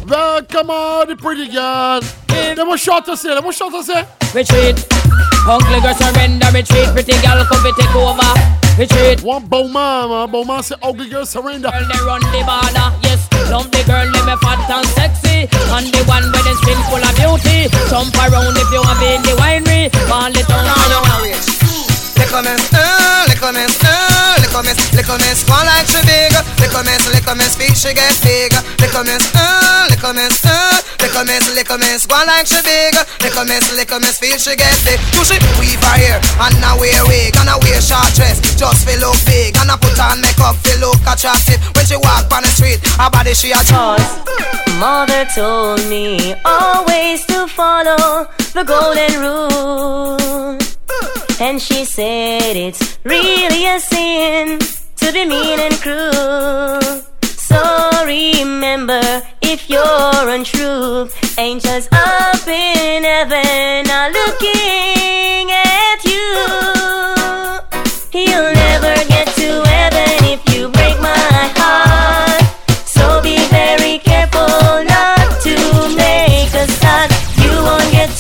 Welcome 0.07 0.71
on, 0.71 1.09
the 1.09 1.17
pretty 1.17 1.49
girl. 1.51 2.01
Them 2.29 2.67
what 2.69 2.81
shot 2.81 3.05
to 3.07 3.17
say? 3.17 3.35
Them 3.35 3.45
what 3.45 3.55
shot 3.55 3.71
to 3.71 3.83
say? 3.83 4.07
Retreat. 4.35 4.79
Ugly 5.47 5.81
girl 5.81 5.95
surrender, 5.95 6.47
retreat. 6.53 6.89
Pretty 6.95 7.15
girl 7.23 7.45
come 7.47 7.63
fi 7.63 7.71
take 7.79 7.95
over. 7.95 8.31
Retreat. 8.79 9.23
One 9.23 9.47
Bowman, 9.47 10.11
man. 10.11 10.31
Bowman 10.31 10.63
say 10.63 10.75
ugly 10.83 11.09
girl 11.09 11.27
surrender. 11.27 11.71
Girl, 11.71 11.87
they 11.87 12.01
run 12.07 12.21
the 12.21 12.43
border. 12.47 12.89
Yes, 13.03 13.29
love 13.51 13.71
the 13.71 13.83
girl, 13.85 14.07
them 14.07 14.39
fat 14.39 14.71
and 14.71 14.87
sexy. 14.95 15.51
And 15.75 15.87
the 15.91 16.01
one 16.07 16.25
with 16.31 16.45
the 16.47 16.55
skin 16.63 16.79
full 16.89 17.03
of 17.03 17.15
beauty. 17.19 17.69
Jump 17.91 18.15
around 18.17 18.57
if 18.57 18.71
you 18.71 18.83
have 18.83 19.03
in 19.03 19.21
the 19.27 19.35
winery. 19.37 19.91
Ball 20.09 20.31
it 20.31 20.51
on. 20.51 21.60
Little 22.21 22.45
miss, 22.45 22.69
uh, 22.77 23.25
little 23.33 23.53
miss, 23.57 23.75
uh, 23.81 24.37
little 24.45 24.63
miss, 24.63 24.79
little 24.93 25.19
miss, 25.25 25.41
one 25.49 25.65
like 25.65 25.89
she 25.89 26.01
big. 26.05 26.37
Little 26.61 26.85
miss, 26.85 27.09
little 27.09 27.35
miss, 27.35 27.57
speak 27.57 27.75
she 27.75 27.91
get 27.97 28.13
big. 28.21 28.53
Little 28.79 29.05
miss, 29.09 29.25
uh, 29.33 29.89
little 29.89 30.13
miss, 30.13 30.45
uh, 30.45 30.81
little 31.01 31.21
Little 31.21 31.25
miss, 31.25 31.55
little 31.55 31.79
miss, 31.79 32.07
go 32.07 32.17
on 32.17 32.27
like 32.27 32.47
she 32.47 32.61
big. 32.63 32.95
Little 33.25 33.45
miss, 33.45 33.73
little 33.77 34.01
miss, 34.01 34.19
feel 34.19 34.39
she 34.39 34.57
get 34.57 34.73
big. 34.85 35.01
You 35.13 35.25
she 35.25 35.37
weave 35.61 35.81
her 35.81 36.21
and 36.45 36.61
now 36.61 36.79
wear 36.79 37.05
wig 37.09 37.37
and 37.37 37.49
I 37.49 37.59
wear 37.61 37.81
short 37.81 38.09
dress 38.15 38.41
just 38.57 38.89
feel 38.89 39.01
look 39.01 39.17
big 39.27 39.57
and 39.57 39.71
I 39.71 39.77
put 39.77 39.99
on 40.01 40.21
makeup 40.21 40.57
feel 40.65 40.81
look 40.81 41.01
attractive 41.05 41.61
when 41.77 41.85
she 41.85 41.97
walk 41.97 42.33
on 42.33 42.43
the 42.43 42.49
street. 42.49 42.81
Her 42.97 43.11
body 43.11 43.35
she 43.35 43.53
a 43.53 43.61
Cause 43.69 44.01
mother 44.79 45.27
told 45.35 45.85
me 45.89 46.35
always 46.45 47.27
to 47.27 47.47
follow 47.49 48.29
the 48.55 48.65
golden 48.65 49.21
rule. 49.21 50.80
And 51.43 51.59
she 51.61 51.87
said 51.87 52.55
it's 52.55 52.99
really 53.03 53.67
a 53.67 53.81
sin 53.81 54.59
to 54.97 55.13
be 55.13 55.25
mean 55.25 55.59
and 55.59 55.75
cruel. 55.81 57.03
So 57.23 57.91
remember, 58.05 59.01
if 59.41 59.71
you're 59.71 60.29
untrue, 60.29 61.09
angels 61.39 61.89
up 61.93 62.47
in 62.47 63.05
heaven 63.05 63.91
are 63.91 64.11
looking 64.13 65.51
at 65.51 66.05
you. 66.05 66.29
You'll 68.13 68.53
never 68.53 68.95
get 69.09 69.27
to 69.41 69.63
heaven 69.65 70.25
if 70.35 70.55
you 70.55 70.69
break 70.69 71.01
my 71.01 71.53
heart. 71.57 72.45
So 72.87 73.23
be 73.23 73.39
very 73.49 73.99
careful 74.01 74.85
not 74.85 75.41
to 75.41 75.57
make 75.97 76.53
a 76.53 76.69
start. 76.69 77.11
You 77.39 77.63
won't 77.65 77.91
get 77.93 78.11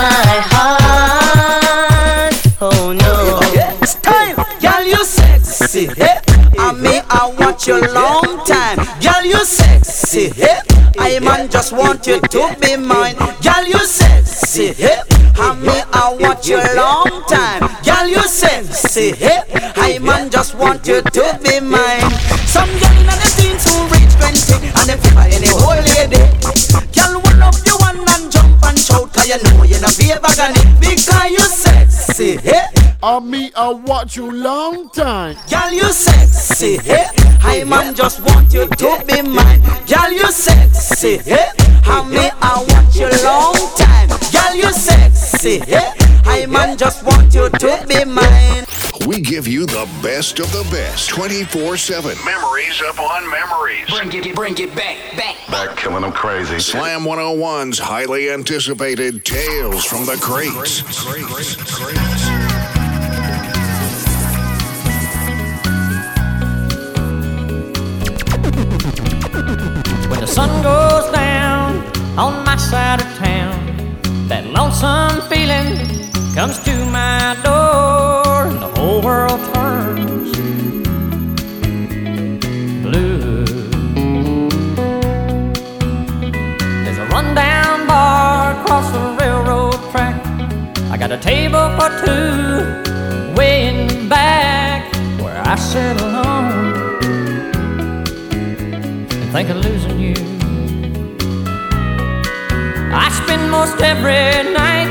my 0.00 0.40
heart. 0.52 2.34
Oh 2.60 2.92
no. 2.92 3.40
It's 3.82 3.94
time, 3.96 4.36
girl, 4.60 4.84
you 4.84 5.04
sexy. 5.04 5.86
Hey. 5.94 6.18
I 6.58 6.72
mean, 6.72 7.02
I 7.10 7.32
want 7.38 7.66
you 7.66 7.80
long 7.92 8.44
time. 8.44 8.78
Girl, 9.00 9.24
you 9.24 9.44
sexy. 9.44 10.30
Hey. 10.30 10.60
I 10.98 11.18
man 11.20 11.48
just 11.48 11.72
want 11.72 12.06
you 12.06 12.20
to 12.20 12.56
be 12.60 12.76
mine. 12.76 13.16
Girl, 13.42 13.64
you 13.66 13.80
sexy. 13.86 14.72
Hey. 14.72 15.00
I 15.36 15.54
mean, 15.54 15.84
I 15.92 16.16
want 16.20 16.46
you 16.46 16.58
long 16.76 17.24
time. 17.28 17.68
Girl, 17.84 18.06
you 18.06 18.22
sexy. 18.28 19.12
Hey. 19.12 19.42
I 19.76 19.98
man 19.98 20.30
just 20.30 20.54
want 20.54 20.86
you 20.86 21.02
to 21.02 21.38
be 21.42 21.60
mine. 21.60 22.10
Some 22.46 22.70
girl 22.80 22.96
in 23.00 23.06
the 23.06 23.28
teens 23.36 23.64
who 23.68 23.86
reach 23.92 24.14
20 24.20 24.68
and 24.68 24.86
them 24.88 24.98
feel 25.00 25.18
any 25.18 25.48
whole 25.48 25.80
lady. 25.94 26.22
Girl, 26.92 27.20
one 27.22 27.42
up 27.42 27.56
you 27.64 27.76
one 27.78 27.98
and 28.04 28.30
jump 28.30 28.62
and 28.64 28.78
shout, 28.78 29.12
cause 29.14 29.28
you 29.28 29.38
know 29.42 29.62
you're 29.64 29.80
not 29.80 29.89
Because 30.80 31.30
you 31.30 31.38
sexy. 31.38 32.36
Hey. 32.38 32.59
I 33.02 33.18
me, 33.18 33.50
I 33.56 33.70
watch 33.70 34.14
you 34.14 34.30
long 34.30 34.90
time. 34.90 35.34
Girl, 35.48 35.72
you 35.72 35.90
sexy, 35.90 36.76
hey. 36.76 37.06
I 37.40 37.64
man 37.64 37.94
just 37.94 38.20
want 38.20 38.52
you 38.52 38.66
to 38.66 39.04
be 39.06 39.22
mine. 39.22 39.62
Girl, 39.88 40.12
you 40.12 40.30
sexy, 40.30 41.16
hey. 41.16 41.46
I 41.86 42.06
me, 42.06 42.28
I 42.42 42.62
want 42.68 42.94
you 42.94 43.08
long 43.24 43.56
time. 43.78 44.08
Girl, 44.30 44.54
you 44.54 44.70
sexy, 44.74 45.60
hey. 45.60 45.92
I 46.26 46.44
man 46.44 46.76
just 46.76 47.02
want 47.02 47.32
you 47.32 47.48
to 47.48 47.84
be 47.88 48.04
mine. 48.04 48.66
We 49.06 49.22
give 49.22 49.48
you 49.48 49.64
the 49.64 49.88
best 50.02 50.38
of 50.38 50.52
the 50.52 50.68
best 50.70 51.08
24 51.08 51.78
7. 51.78 52.18
Memories 52.22 52.82
upon 52.86 53.30
memories. 53.30 53.88
Bring 53.88 54.12
it, 54.12 54.34
bring 54.34 54.58
it 54.58 54.74
back, 54.76 54.98
back. 55.16 55.36
Back 55.48 55.78
killing 55.78 56.02
them 56.02 56.12
crazy. 56.12 56.58
Slam 56.58 57.04
101's 57.04 57.78
highly 57.78 58.30
anticipated 58.30 59.24
Tales 59.24 59.86
from 59.86 60.04
the 60.04 60.18
Crates. 60.20 60.82
When 61.06 61.22
the 61.22 62.79
sun 70.40 70.62
goes 70.62 71.06
down 71.12 71.68
on 72.18 72.32
my 72.46 72.56
side 72.56 72.98
of 73.04 73.08
town, 73.18 73.58
that 74.26 74.46
lonesome 74.46 75.20
feeling 75.28 75.68
comes 76.34 76.56
to 76.68 76.74
my 76.86 77.36
door, 77.48 78.46
and 78.50 78.58
the 78.64 78.70
whole 78.76 79.02
world 79.02 79.40
turns 79.52 80.30
blue. 82.86 83.44
There's 86.84 87.00
a 87.04 87.08
rundown 87.16 87.86
bar 87.86 88.58
across 88.58 88.86
the 88.96 89.04
railroad 89.20 89.78
track. 89.90 90.16
I 90.92 90.96
got 90.96 91.12
a 91.12 91.18
table 91.18 91.66
for 91.76 91.88
two, 92.02 93.34
way 93.36 93.54
in 93.70 94.08
back 94.08 94.90
where 95.20 95.42
I 95.52 95.56
sit 95.56 96.00
alone 96.00 96.98
and 99.20 99.32
think 99.34 99.50
of 99.50 99.58
losing 99.58 100.00
you. 100.00 100.29
I 102.92 103.08
spend 103.10 103.50
most 103.50 103.80
every 103.80 104.52
night 104.52 104.88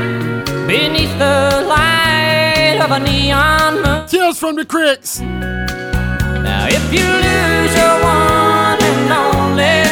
beneath 0.66 1.12
the 1.18 1.64
light 1.68 2.80
of 2.82 2.90
a 2.90 2.98
neon 2.98 3.82
moon. 3.82 4.06
Tales 4.08 4.38
from 4.38 4.56
the 4.56 4.64
Crates. 4.64 5.20
Now, 5.20 6.66
if 6.68 6.92
you 6.92 7.04
lose 7.04 7.72
your 7.76 7.96
one 8.02 8.80
and 8.90 9.12
only, 9.12 9.84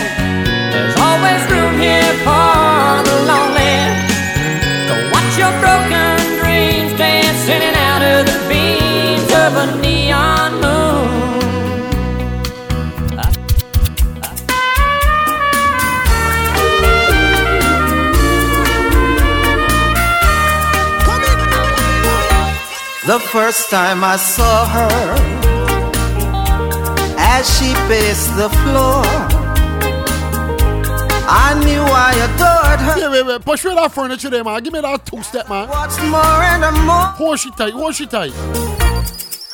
there's 0.72 0.96
always 0.96 1.40
room 1.52 1.78
here 1.78 2.14
for 2.24 2.57
The 23.08 23.18
first 23.18 23.70
time 23.70 24.04
I 24.04 24.16
saw 24.16 24.66
her, 24.66 25.16
as 27.16 27.48
she 27.56 27.72
paced 27.88 28.36
the 28.36 28.50
floor, 28.60 29.02
I 31.26 31.58
knew 31.64 31.80
I 31.80 32.12
adored 32.28 32.80
her. 32.84 33.00
Wait, 33.00 33.10
wait, 33.10 33.26
wait. 33.26 33.44
Push 33.46 33.64
me 33.64 33.74
that 33.76 33.92
furniture 33.92 34.28
there, 34.28 34.44
man. 34.44 34.62
Give 34.62 34.74
me 34.74 34.82
that 34.82 35.06
two 35.06 35.22
step, 35.22 35.48
man. 35.48 35.70
What's 35.70 35.98
more 36.02 36.20
and 36.20 36.60
more? 36.84 37.06
Hold 37.16 37.38
she 37.38 37.50
tight, 37.52 37.72
hold 37.72 37.94
she 37.94 38.04
tight. 38.04 38.32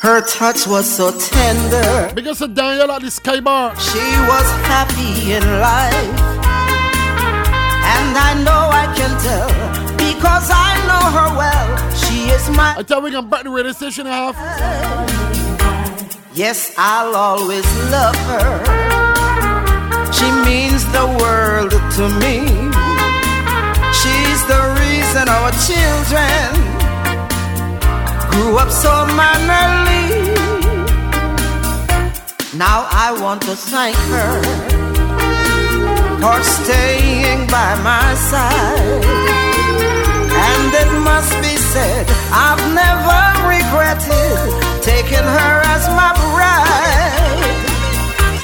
Her 0.01 0.19
touch 0.19 0.67
was 0.67 0.85
so 0.93 1.17
tender. 1.17 2.13
Because 2.13 2.41
of 2.41 2.55
Daniel 2.55 2.91
at 2.91 3.03
the 3.03 3.09
sky 3.09 3.39
bar. 3.39 3.73
She 3.79 4.03
was 4.27 4.47
happy 4.67 5.31
in 5.31 5.43
life. 5.61 6.19
And 7.95 8.17
I 8.17 8.33
know 8.43 8.67
I 8.69 8.93
can 8.97 9.17
tell 9.21 9.94
because 10.25 10.49
I 10.51 10.73
know 10.89 11.05
her 11.17 11.29
well. 11.37 11.69
She 11.93 12.17
is 12.33 12.49
my. 12.57 12.77
I 12.79 12.81
tell 12.81 12.99
we 12.99 13.11
can 13.11 13.29
back 13.29 13.43
the 13.43 13.51
radio 13.51 13.73
station 13.73 14.07
half. 14.07 14.35
Yes, 16.33 16.73
I'll 16.79 17.15
always 17.15 17.67
love 17.91 18.17
her. 18.31 18.49
She 20.17 20.27
means 20.49 20.81
the 20.97 21.05
world 21.21 21.71
to 21.97 22.05
me. 22.23 22.37
She's 23.99 24.39
the 24.51 24.61
reason 24.81 25.29
our 25.37 25.51
children 25.69 26.45
grew 28.31 28.57
up 28.57 28.71
so 28.71 28.93
mannerly. 29.21 30.33
Now 32.57 32.87
I 32.89 33.15
want 33.21 33.43
to 33.43 33.55
thank 33.55 33.95
her 34.15 34.41
for 36.19 36.37
staying 36.43 37.45
by 37.47 37.69
my 37.83 38.15
side. 38.31 39.94
It 40.77 40.89
must 41.03 41.31
be 41.41 41.55
said, 41.71 42.05
I've 42.31 42.59
never 42.75 43.21
regretted 43.47 44.83
taking 44.83 45.23
her 45.23 45.55
as 45.73 45.87
my 45.89 46.11
bride. 46.33 47.15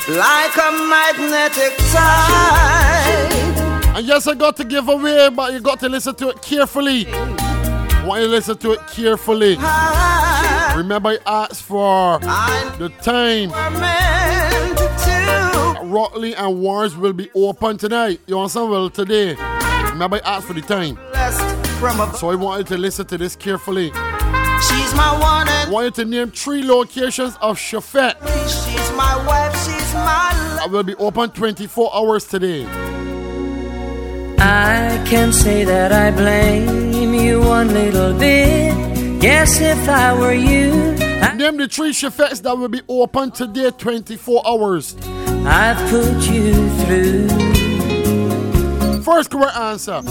Like 0.08 0.56
a 0.58 0.72
magnetic 0.90 1.78
tide. 1.92 3.32
And 3.96 4.06
yes, 4.08 4.28
I 4.28 4.34
got 4.36 4.56
to 4.58 4.64
give 4.64 4.88
away, 4.88 5.30
but 5.30 5.52
you 5.54 5.60
got 5.60 5.80
to 5.82 5.90
listen 5.90 6.16
to 6.16 6.30
it 6.30 6.42
carefully. 6.42 7.06
Want 8.06 8.22
you 8.22 8.28
listen 8.28 8.58
to 8.60 8.72
it 8.72 8.80
carefully. 8.88 9.58
Remember, 10.76 11.10
I 11.10 11.18
asked 11.26 11.64
for 11.64 12.20
the 12.20 12.90
time. 13.02 13.52
Rockley 15.92 16.34
and 16.34 16.62
Wars 16.62 16.96
will 16.96 17.14
be 17.14 17.30
open 17.36 17.78
tonight. 17.78 18.22
You 18.26 18.40
understand? 18.40 18.72
Well, 18.72 18.90
today. 18.90 19.36
Remember, 19.92 20.22
I 20.24 20.38
asked 20.38 20.48
for 20.48 20.54
the 20.54 20.62
time. 20.62 20.98
So 21.82 22.30
I 22.30 22.36
want 22.36 22.60
you 22.60 22.76
to 22.76 22.78
listen 22.80 23.08
to 23.08 23.18
this 23.18 23.36
carefully. 23.36 23.88
She's 23.88 24.94
my 24.94 25.18
one 25.20 25.48
and 25.48 25.68
I 25.68 25.70
want 25.72 25.86
you 25.98 26.04
to 26.04 26.10
name 26.10 26.30
three 26.30 26.62
locations 26.62 27.36
of 27.42 27.58
Chefette 27.58 28.18
she's 28.48 28.92
my 28.96 29.18
wife, 29.26 29.52
she's 29.66 29.94
my 29.96 30.32
love. 30.32 30.58
that 30.60 30.70
will 30.70 30.84
be 30.84 30.94
open 30.98 31.32
24 31.32 31.90
hours 31.96 32.26
today. 32.28 32.68
I 34.38 35.04
can't 35.10 35.34
say 35.34 35.64
that 35.64 35.92
I 35.92 36.12
blame 36.12 37.16
you 37.16 37.40
one 37.42 37.70
little 37.74 38.14
bit. 38.14 39.20
Guess 39.20 39.60
if 39.62 39.90
I 39.90 40.14
were 40.14 40.34
you, 40.34 40.96
I- 41.02 41.34
Name 41.36 41.58
the 41.58 41.68
three 41.68 41.94
Chefettes 41.94 42.44
that 42.44 42.56
will 42.56 42.70
be 42.70 42.82
open 42.88 43.32
today 43.32 43.72
24 43.72 44.44
hours. 44.48 44.96
I've 45.48 45.78
put 45.90 46.30
you 46.32 46.54
through 46.86 47.51
first 49.02 49.30
correct 49.32 49.58
answer. 49.58 50.02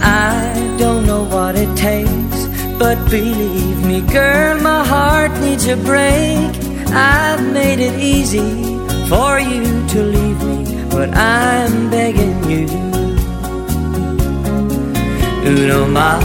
I 0.00 0.76
don't 0.78 1.06
know 1.06 1.24
what 1.24 1.54
it 1.56 1.70
takes, 1.76 2.38
but 2.78 2.96
believe 3.10 3.84
me, 3.86 4.00
girl, 4.00 4.60
my 4.60 4.84
heart 4.84 5.32
needs 5.40 5.66
a 5.66 5.76
break. 5.76 6.50
I've 6.90 7.52
made 7.52 7.80
it 7.80 7.98
easy 8.00 8.50
for 9.08 9.38
you 9.38 9.64
to 9.88 10.02
leave 10.02 10.40
me, 10.42 10.84
but 10.90 11.14
I'm 11.14 11.90
begging 11.90 12.38
you. 12.50 12.66
Uno 15.44 15.86
más, 15.86 16.24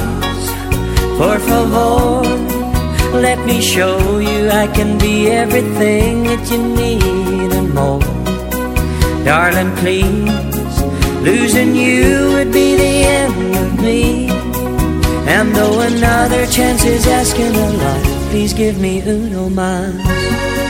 por 1.17 1.39
favor. 1.39 2.23
Let 3.13 3.45
me 3.45 3.61
show 3.61 4.17
you 4.17 4.49
I 4.49 4.67
can 4.67 4.97
be 4.97 5.29
everything 5.29 6.23
that 6.23 6.49
you 6.51 6.57
need 6.57 7.53
and 7.53 7.73
more. 7.73 8.01
Darling, 9.23 9.71
please, 9.77 10.52
losing 11.23 11.75
you 11.75 12.31
would 12.33 12.51
be 12.51 12.75
the 12.75 12.95
end 13.21 13.55
of 13.55 13.81
me. 13.81 14.29
And 15.27 15.55
though 15.55 15.79
another 15.79 16.45
chance 16.47 16.83
is 16.85 17.07
asking 17.07 17.55
a 17.55 17.69
lot, 17.81 18.03
please 18.29 18.53
give 18.53 18.79
me 18.79 19.01
uno 19.01 19.49
más. 19.49 20.62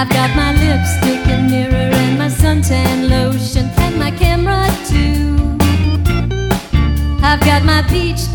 I've 0.00 0.08
got 0.08 0.34
my 0.34 0.52
lipstick 0.54 1.26
and 1.26 1.50
mirror 1.50 1.92
and 1.92 2.18
my 2.18 2.28
suntan 2.28 3.10
lotion 3.10 3.68
and 3.76 3.98
my 3.98 4.10
camera 4.10 4.66
too. 4.88 5.36
I've 7.22 7.40
got 7.40 7.64
my 7.64 7.82
beach 7.82 8.29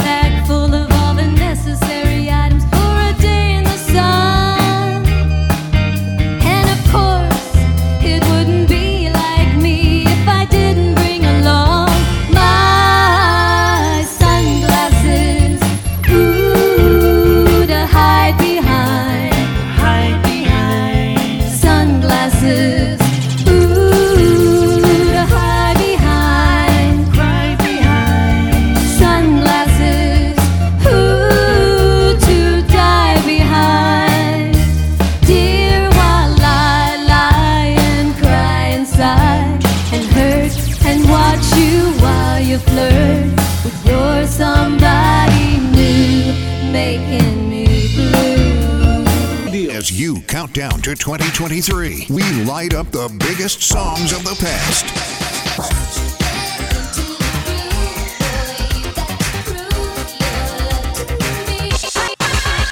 2023, 51.06 52.08
we 52.10 52.24
light 52.46 52.74
up 52.74 52.89
the 52.89 53.08
biggest 53.20 53.62
songs 53.62 54.12
of 54.12 54.24
the 54.24 54.36
past. 54.39 54.88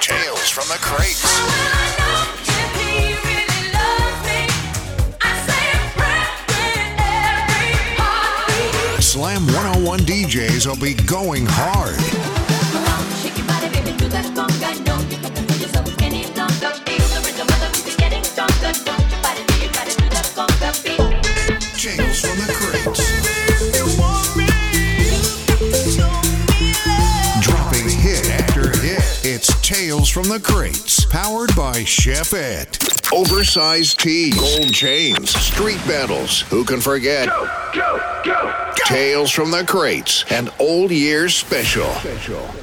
Tales 0.02 0.50
from 0.50 0.68
the 0.68 0.80
crates. 0.82 1.22
Slam 9.00 9.46
101 9.46 10.00
DJs 10.00 10.66
will 10.66 10.82
be 10.82 10.96
going 11.06 11.46
hard. 11.48 12.23
From 22.64 22.72
the 22.72 22.80
crates. 22.86 24.54
Dropping 27.42 27.90
hit 27.90 28.30
after 28.30 28.70
hit. 28.80 29.02
It's 29.26 29.54
Tales 29.62 30.10
from 30.10 30.30
the 30.30 30.40
Crates, 30.40 31.04
powered 31.06 31.54
by 31.56 31.84
Chefette. 31.84 32.80
Oversized 33.14 34.00
tees, 34.00 34.40
gold 34.40 34.74
chains, 34.74 35.36
street 35.36 35.82
battles. 35.86 36.42
Who 36.44 36.64
can 36.64 36.80
forget? 36.80 37.28
go 37.28 37.50
go 37.74 38.22
go 38.24 38.72
Tales 38.86 39.32
from 39.32 39.52
the 39.52 39.66
Crates, 39.66 40.24
an 40.32 40.50
old 40.58 40.92
year's 40.92 41.36
special. 41.36 41.88
Last 41.88 42.63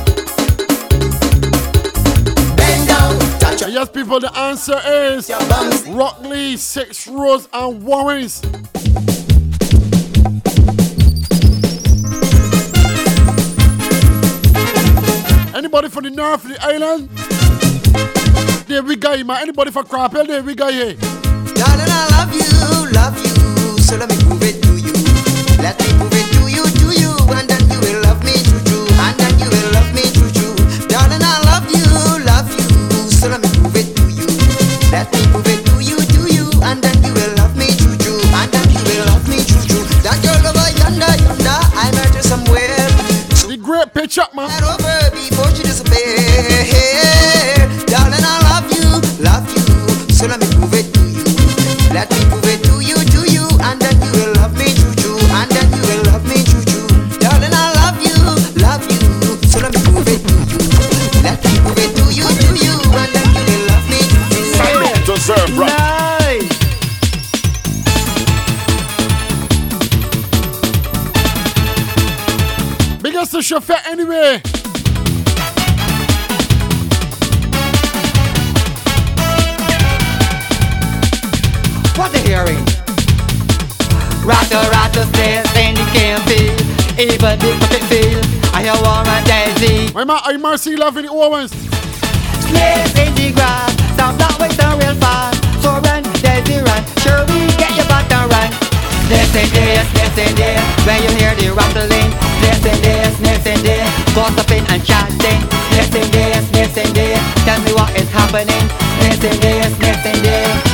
Yes, 3.68 3.90
people, 3.90 4.20
the 4.20 4.34
answer 4.38 4.80
is 4.86 5.28
Rockley, 5.88 6.56
Six 6.56 7.06
Roads, 7.06 7.46
and 7.52 7.82
Warrens. 7.82 8.42
Anybody 15.54 15.88
from 15.90 16.04
the 16.04 16.10
north 16.10 16.44
of 16.44 16.50
the 16.50 16.58
island? 16.62 17.10
There 18.66 18.82
we 18.82 18.96
go, 18.96 19.12
you 19.12 19.24
man. 19.26 19.42
Anybody 19.42 19.70
from 19.70 19.84
Crab 19.86 20.12
Hill? 20.12 20.26
There 20.26 20.42
we 20.42 20.54
go 20.54 20.70
here. 20.70 20.94
Darling, 20.94 21.90
I 21.90 22.08
love 22.12 22.32
you, 22.32 22.92
love 22.92 23.18
you. 23.18 23.78
So 23.82 23.96
let 23.96 24.08
me 24.08 24.16
prove 24.24 24.42
it 24.42 24.62
to 24.62 24.76
you. 24.78 24.92
Let 25.62 25.78
me 25.80 25.98
prove 25.98 26.12
it 26.14 26.25
My 89.96 90.04
man, 90.04 90.20
I 90.24 90.36
mercy 90.36 90.76
loving 90.76 91.06
the 91.06 91.10
Owens. 91.10 91.56
In 91.56 93.16
the 93.16 93.32
grass. 93.32 93.72
That 93.96 94.12
real 94.76 94.92
fast. 95.00 95.40
So 95.64 95.72
run, 95.72 96.04
run. 96.04 96.82
Sure, 97.00 97.24
we 97.32 97.48
get 97.56 97.72
your 97.72 97.88
butt 97.88 98.04
and 98.12 98.28
run. 98.28 98.52
And 99.08 99.24
this, 99.32 99.32
and 99.32 100.36
this. 100.36 100.60
When 100.84 101.00
you 101.00 101.08
hear 101.16 101.32
the 101.40 101.48
rattling. 101.48 102.12
This 102.44 102.60
and 102.60 102.76
this, 102.84 103.16
and 103.48 103.60
this. 103.64 103.88
Gossiping 104.12 104.68
and 104.68 104.84
chatting. 104.84 105.40
This 105.72 105.88
and 105.88 106.12
this, 106.12 106.76
and 106.76 106.92
this. 106.92 107.16
Tell 107.48 107.56
me 107.64 107.72
what 107.72 107.88
is 107.96 108.10
happening. 108.12 108.68
And 109.00 109.16
this, 109.16 109.80
and 109.80 110.20
this. 110.20 110.65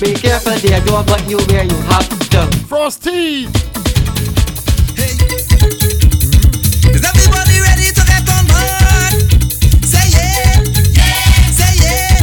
Be 0.00 0.14
careful 0.14 0.52
there, 0.58 0.80
don't 0.84 1.04
put 1.08 1.26
you 1.28 1.38
where 1.48 1.64
you 1.64 1.74
have 1.90 2.08
to. 2.30 2.46
Frosty. 2.68 3.46
Is 6.86 7.02
everybody 7.02 7.58
ready 7.66 7.90
to 7.90 8.02
get 8.06 8.22
on 8.30 8.46
board? 8.46 9.18
Say 9.82 10.06
yeah, 10.14 10.62
yeah, 10.94 11.50
say 11.50 11.74
yeah. 11.82 12.14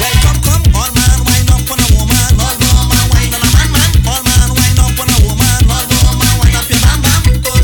Welcome, 0.00 0.40
come, 0.40 0.64
all 0.74 0.88
man, 0.96 1.18
wind 1.28 1.50
up 1.52 1.68
on 1.68 1.78
a 1.78 1.88
woman, 1.92 2.40
all 2.40 2.56
woman, 2.56 3.04
wind 3.12 3.34
on 3.36 3.44
a 3.44 3.50
man, 3.52 3.68
man, 3.68 3.92
all 4.08 4.22
man, 4.24 4.48
wind 4.56 4.78
up 4.80 4.96
on 4.96 5.08
a 5.12 5.18
woman, 5.20 5.60
all 5.68 5.84
woman, 5.92 6.32
wind 6.40 6.56
up 6.56 6.66
your 6.72 6.80
man, 6.80 6.98
man. 7.04 7.20
Oh 7.44 7.60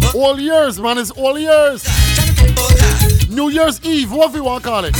God, 0.00 0.14
All 0.16 0.40
years, 0.40 0.80
man. 0.80 0.96
It's 0.96 1.10
all 1.10 1.38
years. 1.38 1.84
New 3.28 3.50
Year's 3.50 3.84
Eve, 3.84 4.10
whatever 4.12 4.38
you 4.38 4.44
want 4.44 4.64
to 4.64 4.70
call 4.70 4.84
it. 4.86 4.94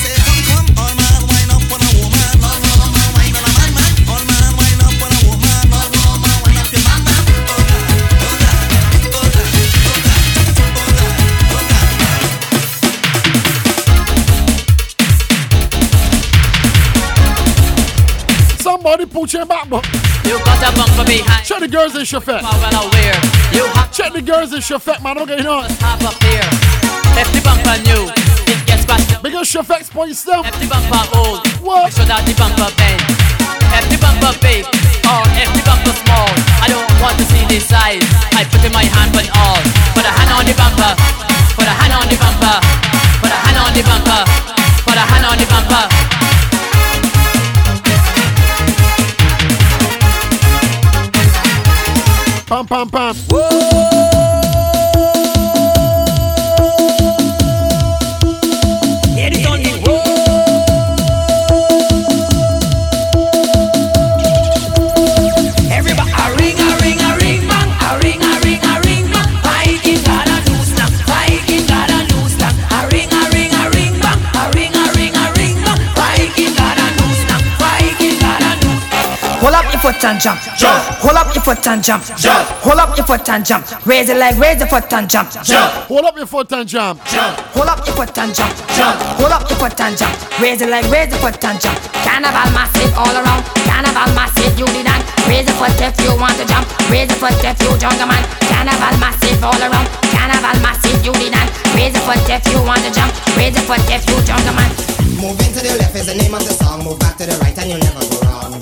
Your 19.14 19.46
back, 19.46 19.70
but 19.70 19.86
You 20.26 20.42
got 20.42 20.58
a 20.58 20.74
bunk 20.74 20.90
for 20.98 21.06
behind. 21.06 21.46
check 21.46 21.60
the 21.60 21.68
girls 21.68 21.94
in 21.94 22.04
chauffeur. 22.04 22.42
well 22.42 22.86
aware. 22.86 23.14
You 23.54 23.64
have 23.78 23.90
Check 23.94 24.12
the 24.12 24.20
girls 24.20 24.52
in 24.52 24.60
chauffeur, 24.60 24.98
man. 25.02 25.16
Okay, 25.22 25.38
you 25.38 25.46
know. 25.46 25.62
half 25.78 26.02
up 26.02 26.18
here. 26.18 26.42
If 27.14 27.30
the 27.30 27.40
bumper 27.46 27.78
new, 27.86 28.10
it 28.50 28.58
gets 28.66 28.82
scratched. 28.82 29.22
Because 29.22 29.46
chauffeur 29.46 29.78
point 29.94 30.14
stuff. 30.18 30.44
If 30.50 30.58
the 30.58 30.66
bumper 30.66 30.98
old, 31.14 31.46
what? 31.62 31.88
make 31.88 31.94
sure 31.94 32.04
that 32.10 32.26
the 32.26 32.34
bumper 32.34 32.68
bend. 32.74 33.00
If 33.78 33.86
the 33.86 33.98
bumper 34.02 34.34
big, 34.42 34.66
or 35.06 35.22
if 35.38 35.46
oh, 35.46 35.56
the 35.56 35.62
bumper 35.62 35.94
small, 36.04 36.28
I 36.60 36.66
don't 36.68 36.84
want 36.98 37.16
to 37.16 37.24
see 37.24 37.46
the 37.46 37.62
size. 37.62 38.04
I 38.34 38.44
put 38.44 38.66
in 38.66 38.74
my 38.74 38.84
hand 38.84 39.14
on 39.14 39.30
all. 39.40 39.62
Put 39.94 40.04
a 40.04 40.12
hand 40.12 40.30
on 40.36 40.42
the 40.42 40.54
bumper. 40.58 40.90
Put 41.54 41.70
a 41.70 41.74
hand 41.74 41.94
on 41.96 42.06
the 42.10 42.18
bumper. 42.18 42.56
Put 43.22 43.30
a 43.30 43.38
hand 43.40 43.56
on 43.62 43.72
the 43.72 43.82
bumper. 43.88 44.20
Put 44.84 44.98
a 44.98 45.04
hand 45.06 45.24
on 45.24 45.38
the 45.38 45.46
bumper. 45.48 46.03
Pam, 52.54 52.64
pam, 52.68 52.88
pam. 52.88 53.14
Hear 53.32 54.03
foot 79.94 80.10
and 80.10 80.20
jump. 80.20 80.40
Jump. 80.58 80.82
Hold 81.02 81.16
up 81.16 81.34
your 81.34 81.42
foot 81.42 81.66
and 81.66 81.82
jump. 81.82 82.04
Jump. 82.16 82.48
Hold 82.64 82.78
up 82.78 82.96
your 82.96 83.06
foot 83.06 83.28
and 83.28 83.44
jump. 83.44 83.64
Raise 83.86 84.08
your 84.08 84.18
leg, 84.18 84.36
raise 84.38 84.58
your 84.58 84.68
foot 84.68 84.92
and 84.92 85.08
jump. 85.08 85.30
Hold 85.88 86.04
up 86.04 86.16
your 86.16 86.26
foot 86.26 86.52
and 86.52 86.68
jump. 86.68 87.04
Jump. 87.04 87.38
Hold 87.54 87.68
up 87.68 87.86
your 87.86 87.94
foot 87.96 88.18
and 88.18 88.34
jump. 88.34 88.54
Jump. 88.74 88.96
Hold 89.20 89.32
up 89.32 89.48
your 89.48 89.58
foot 89.58 89.80
and 89.80 89.96
jump. 89.96 90.14
Raise 90.40 90.60
your 90.60 90.70
leg, 90.70 90.84
raise 90.90 91.10
your 91.10 91.20
foot 91.20 91.44
and 91.44 91.60
jump. 91.60 91.78
Carnival 92.02 92.50
massive 92.52 92.92
all 92.98 93.14
around. 93.14 93.42
Carnival 93.68 94.10
massive, 94.14 94.58
you 94.58 94.66
did 94.66 94.86
that. 94.86 95.02
Raise 95.28 95.46
your 95.46 95.56
foot 95.56 95.78
if 95.78 95.94
you 96.02 96.12
want 96.18 96.36
to 96.38 96.44
jump. 96.46 96.66
Raise 96.90 97.08
your 97.08 97.20
foot 97.20 97.38
if 97.44 97.58
you 97.62 97.70
jungle 97.78 98.08
man. 98.08 98.24
Carnival 98.50 98.96
massive 98.98 99.42
all 99.44 99.60
around. 99.62 99.86
Carnival 100.10 100.58
massive, 100.60 100.98
you 101.04 101.12
did 101.14 101.32
that. 101.32 101.48
Raise 101.76 101.94
your 101.94 102.02
foot 102.02 102.24
if 102.26 102.42
you 102.50 102.58
want 102.64 102.82
to 102.82 102.90
jump. 102.90 103.12
Raise 103.36 103.54
your 103.54 103.64
foot 103.68 103.84
if 103.88 104.02
you 104.10 104.18
jungle 104.26 104.54
man. 104.56 104.70
Moving 105.20 105.52
to 105.54 105.60
the 105.62 105.76
left 105.78 105.94
is 105.96 106.06
the 106.10 106.16
name 106.18 106.34
of 106.34 106.42
the 106.44 106.52
song. 106.52 106.82
Move 106.84 106.98
back 106.98 107.16
to 107.16 107.24
the 107.26 107.36
right 107.38 107.56
and 107.56 107.70
you'll 107.70 107.80
never 107.80 108.02
go 108.10 108.18
wrong. 108.26 108.53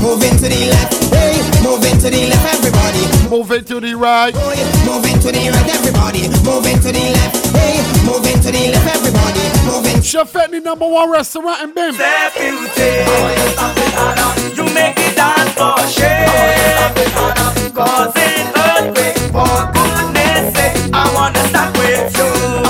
Moving 0.00 0.36
to 0.38 0.48
the 0.48 0.66
left. 0.72 0.94
Hey, 1.12 1.36
moving 1.62 1.96
to 2.00 2.08
the 2.10 2.26
left. 2.32 2.54
Everybody, 2.54 3.04
moving 3.28 3.64
to 3.64 3.80
the 3.80 3.94
right. 3.94 4.32
Oh, 4.34 4.40
Boy, 4.40 4.56
Moving 4.88 5.18
to 5.20 5.28
the 5.30 5.50
right. 5.52 5.68
Everybody, 5.76 6.28
moving 6.42 6.80
to 6.80 6.90
the 6.90 7.04
left. 7.12 7.36
Hey, 7.54 7.76
moving 8.08 8.40
to 8.40 8.50
the 8.50 8.72
left. 8.72 8.96
Everybody, 8.96 9.44
moving. 9.68 10.00
Chefette, 10.00 10.50
the 10.50 10.60
number 10.60 10.88
one 10.88 11.10
restaurant 11.10 11.62
in 11.62 11.74
Bim. 11.74 11.94
Oh, 11.94 12.02
you 14.56 14.64
make 14.74 14.96
it 14.98 15.14
dance 15.16 15.52
for 15.52 15.76
shame. 15.88 16.28
Oh, 17.16 17.36
Causing 17.74 18.48
earthquake 18.56 19.18
for 19.30 19.70
goodness 19.72 20.54
sake. 20.56 20.90
I 20.92 21.12
wanna 21.14 21.42
start 21.48 21.76
with 21.76 22.69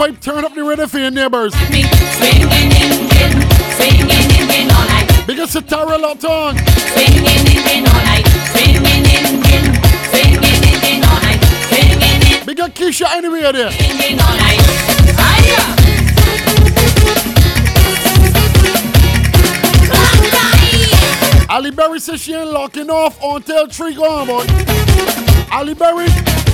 vibe. 0.00 0.20
Turn 0.20 0.44
up 0.44 0.54
the 0.54 0.64
radio 0.64 0.86
for 0.86 0.98
your 0.98 1.10
neighbors. 1.10 1.52
Because 5.26 5.54
it's 5.54 5.68
Tara 5.68 5.98
Lotton. 5.98 6.56
Swinging 6.92 7.26
in 7.26 7.50
Because 12.46 12.70
Keisha 12.70 13.06
anyway 13.12 13.52
there. 13.52 13.70
Ali 21.48 21.70
Berry 21.70 22.00
says 22.00 22.20
she 22.20 22.32
ain't 22.32 22.50
locking 22.50 22.88
off 22.90 23.18
until 23.22 23.66
three 23.68 23.94
gone, 23.94 24.26
boy. 24.26 24.46
Ali 25.52 25.74
Berry. 25.74 26.49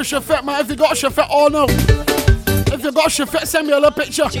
man. 0.00 0.60
If 0.62 0.70
you 0.70 0.76
got 0.76 0.96
Chefette, 0.96 1.28
oh 1.30 1.48
no. 1.48 1.66
If 2.72 2.82
you 2.82 2.90
got 2.90 3.10
Chefette, 3.10 3.46
send 3.46 3.66
me 3.66 3.74
a 3.74 3.76
little 3.76 3.90
picture. 3.90 4.30
She 4.30 4.40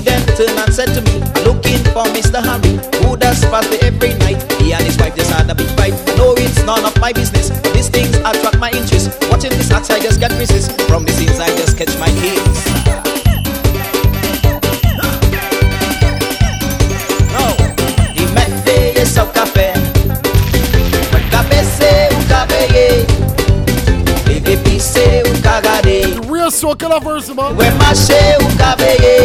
then 0.00 0.24
turned 0.36 0.56
and 0.56 0.72
said 0.72 0.88
to 0.96 1.02
me, 1.02 1.20
looking 1.44 1.76
for 1.92 2.08
Mr. 2.16 2.40
Harry, 2.40 2.80
who 3.04 3.18
does 3.18 3.44
party 3.44 3.76
every 3.82 4.14
night. 4.24 4.40
He 4.56 4.72
and 4.72 4.82
his 4.82 4.96
wife 4.96 5.14
just 5.14 5.30
had 5.30 5.50
a 5.50 5.54
big 5.54 5.68
fight. 5.76 5.92
No, 6.16 6.32
it's 6.38 6.64
none 6.64 6.82
of 6.82 6.98
my 6.98 7.12
business. 7.12 7.50
These 7.74 7.90
things 7.90 8.16
attract 8.16 8.58
my 8.58 8.70
interest. 8.70 9.10
Watching 9.28 9.50
this 9.50 9.70
i 9.70 10.00
just 10.00 10.18
get 10.18 10.32
resist 10.38 10.72
from 10.88 11.04
this 11.04 11.20
inside. 11.20 11.57
É 26.68 26.70
choque 26.70 26.84
lá 26.84 27.00
o 28.44 28.56
cabelo. 28.58 29.17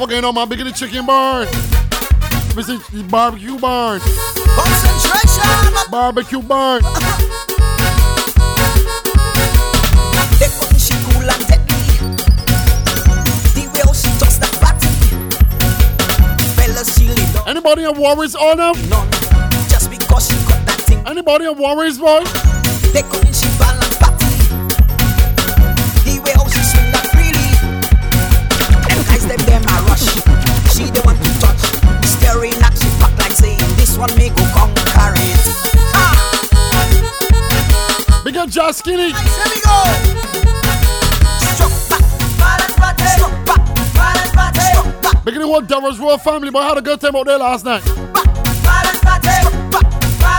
I'm 0.00 0.06
Cavalcante 0.06 0.28
on 0.28 0.34
my 0.36 0.44
biggity 0.44 0.76
chicken 0.76 1.04
barn. 1.06 1.48
This 2.54 2.68
is 2.68 3.02
barbecue 3.10 3.58
barn. 3.58 3.98
Concentration. 3.98 5.90
Barbecue 5.90 6.40
barn. 6.40 6.82
Anybody 17.48 17.84
on 17.84 17.98
Warriors? 17.98 18.34
None. 18.34 19.10
Just 19.68 19.90
because 19.90 20.28
she 20.28 20.36
got 20.46 20.64
that 20.64 20.80
thing. 20.86 21.04
Anybody 21.08 21.46
on 21.46 21.58
worries 21.58 21.98
boy? 21.98 22.22
skinny. 38.78 39.12
Here 39.12 39.50
we 39.50 39.60
go. 39.60 40.28
Look 45.58 45.64
at 45.64 45.68
Devil's 45.68 45.98
Royal 45.98 46.18
family, 46.18 46.50
but 46.50 46.60
I 46.60 46.68
had 46.68 46.78
a 46.78 46.82
good 46.82 47.00
time 47.00 47.16
out 47.16 47.26
there 47.26 47.38
last 47.38 47.64
night. 47.64 47.84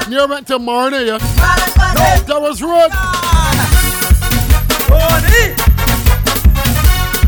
Near 0.10 0.28
went 0.28 0.48
to 0.48 0.58
Marnie, 0.58 1.08
yeah. 1.08 1.18
No, 1.94 2.26
Devil's 2.26 2.62
Road. 2.62 2.90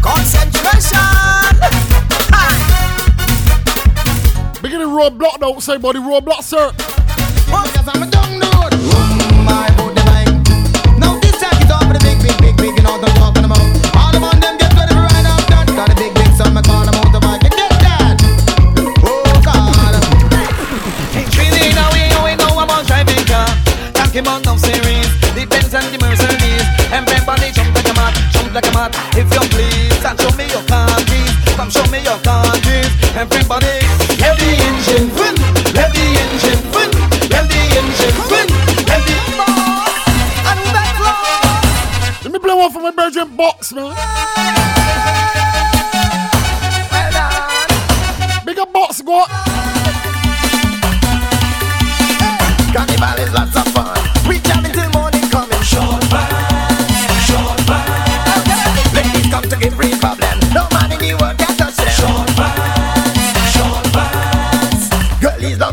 Concentration. 0.01 0.97
Beginning 4.61 4.87
roadblock 4.87 5.43
outside, 5.43 5.81
buddy. 5.81 5.99
Roadblock, 5.99 6.43
sir. 6.43 6.71
Because 6.71 7.87
I'm 7.87 8.03
a 8.03 8.20
Him 24.11 24.27
on 24.27 24.41
no 24.43 24.57
series. 24.57 25.07
Depends 25.31 25.71
on 25.73 25.87
the 25.87 25.97
mercenaries 26.03 26.67
And 26.91 27.07
everybody 27.07 27.47
jump 27.55 27.71
like 27.71 27.87
a 27.87 27.95
mat 27.95 28.11
Jump 28.35 28.51
like 28.51 28.67
a 28.67 28.71
mat. 28.75 28.91
If 29.15 29.31
you 29.31 29.39
please 29.47 30.03
And 30.03 30.19
show 30.19 30.35
me 30.35 30.51
your 30.51 30.59
countries 30.67 31.31
Come 31.55 31.71
show 31.71 31.87
me 31.87 32.03
your 32.03 32.19
countries 32.19 32.91
Everybody 33.15 33.71
Let 34.19 34.35
the 34.35 34.51
engine 34.67 35.07
win. 35.15 35.35
Let 35.71 35.95
the 35.95 36.03
engine 36.03 36.59
win. 36.75 36.91
Let 37.31 37.47
the 37.47 37.61
engine 37.71 38.19
win. 38.27 38.47
Let 38.83 38.99
the 39.07 39.15
And 40.43 40.59
that's 40.75 42.27
Let 42.27 42.31
me 42.35 42.39
play 42.39 42.53
one 42.53 42.71
for 42.71 42.83
my 42.83 42.91
Belgian 42.91 43.31
box 43.37 43.71
man. 43.71 43.95
Bigger 48.43 48.67
box 48.75 49.01
go 49.01 49.23
Carnival 52.75 53.19
is 53.23 53.33
lots 53.33 53.55
of 53.55 53.67
fun. 53.73 53.80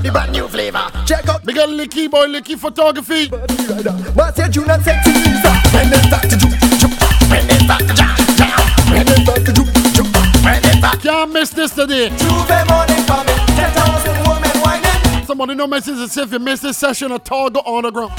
the 0.08 0.12
brand 0.12 0.32
new 0.32 0.48
flavor. 0.48 0.90
Check 1.06 1.28
out 1.28 1.44
Big 1.44 1.56
L 1.56 1.68
Licky 1.68 2.10
Boy 2.10 2.26
Licky 2.28 2.58
Photography. 2.58 3.28
But 3.28 4.36
said 4.36 4.56
you 4.56 4.64
not 4.64 4.80
sexy 4.80 5.12
When 5.12 5.90
they 5.90 6.00
start 6.08 6.24
to 6.30 6.36
juke, 6.36 6.56
juke. 6.80 6.96
When 7.30 7.46
they 7.46 7.58
start 7.60 7.82
to 7.88 7.94
jam, 7.94 8.16
jam. 8.36 8.58
When 8.90 9.04
they 9.06 9.22
start 9.22 9.44
to 9.44 9.52
juke, 9.52 9.72
juke. 9.96 11.02
Can't 11.02 11.32
miss 11.32 11.50
this 11.50 11.74
today. 11.74 12.08
Tuesday 12.08 12.64
morning 12.68 13.04
coming. 13.04 13.36
Ten 13.56 13.70
thousand 13.72 14.16
women 14.26 14.54
whining. 14.64 15.26
Somebody 15.26 15.54
no 15.54 15.66
message 15.66 15.98
is 15.98 16.16
if 16.16 16.32
you 16.32 16.38
miss 16.38 16.60
this 16.60 16.78
session 16.78 17.12
at 17.12 17.30
all 17.30 17.50
go 17.50 17.60
underground. 17.60 18.12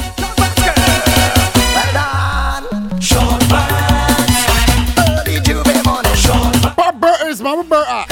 Short 3.02 3.39
back. 3.49 3.71
Early 5.10 5.39
Tuesday 5.41 5.82
morning. 5.84 6.13
Short. 6.15 6.75
Bob 6.75 6.99
Burton 6.99 7.30
is 7.30 7.41
my 7.41 7.56
Roberta. 7.56 8.06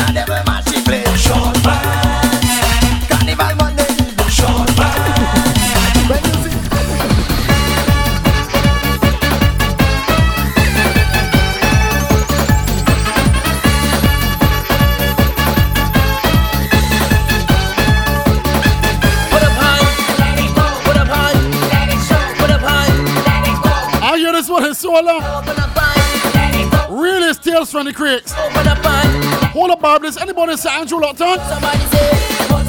solo. 24.77 25.19
Realist 26.89 27.43
tales 27.43 27.71
from 27.71 27.85
the 27.85 27.93
crates. 27.93 28.31
Hold 28.33 29.71
up, 29.71 29.81
Barb. 29.81 30.03
Does 30.03 30.17
anybody 30.17 30.55
say 30.55 30.69
Andrew 30.69 30.99
Lockton? 30.99 31.37
Somebody 31.49 31.79
say, 31.87 32.66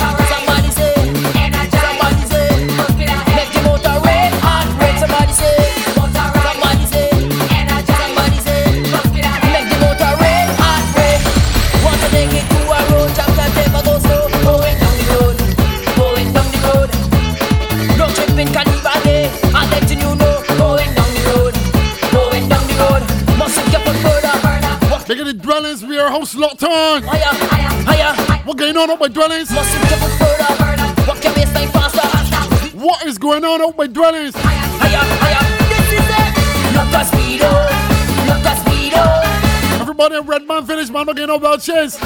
house 26.29 26.41
locked 26.41 26.63
on. 26.63 27.03
Higher, 27.03 27.23
higher, 27.25 28.15
higher. 28.15 28.43
What 28.45 28.57
going 28.57 28.77
on 28.77 28.91
up 28.91 29.01
my 29.01 29.09
dwellings? 29.09 29.51
What 32.75 33.07
is 33.07 33.19
going 33.19 33.45
on 33.45 33.63
up 33.63 33.77
my 33.77 33.87
dwellings? 33.87 34.35
Everybody 39.81 40.17
in 40.17 40.27
Redman 40.27 40.65
Village, 40.65 40.91
man, 40.91 41.07
looking 41.07 41.31
up 41.31 41.41
about 41.41 41.61
chairs. 41.61 41.99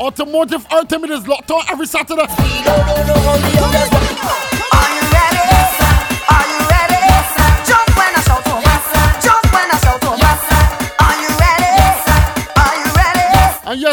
Automotive 0.00 0.66
Ultimate 0.72 1.10
is 1.10 1.28
locked 1.28 1.50
on 1.50 1.62
every 1.70 1.86
Saturday. 1.86 2.26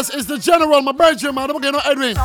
It's 0.08 0.24
the 0.24 0.38
general, 0.38 0.80
my 0.80 0.92
bird, 0.92 1.20
man. 1.32 1.48
Don't 1.48 1.60
going 1.60 1.74
no 1.74 1.80
Edwin. 1.84 2.16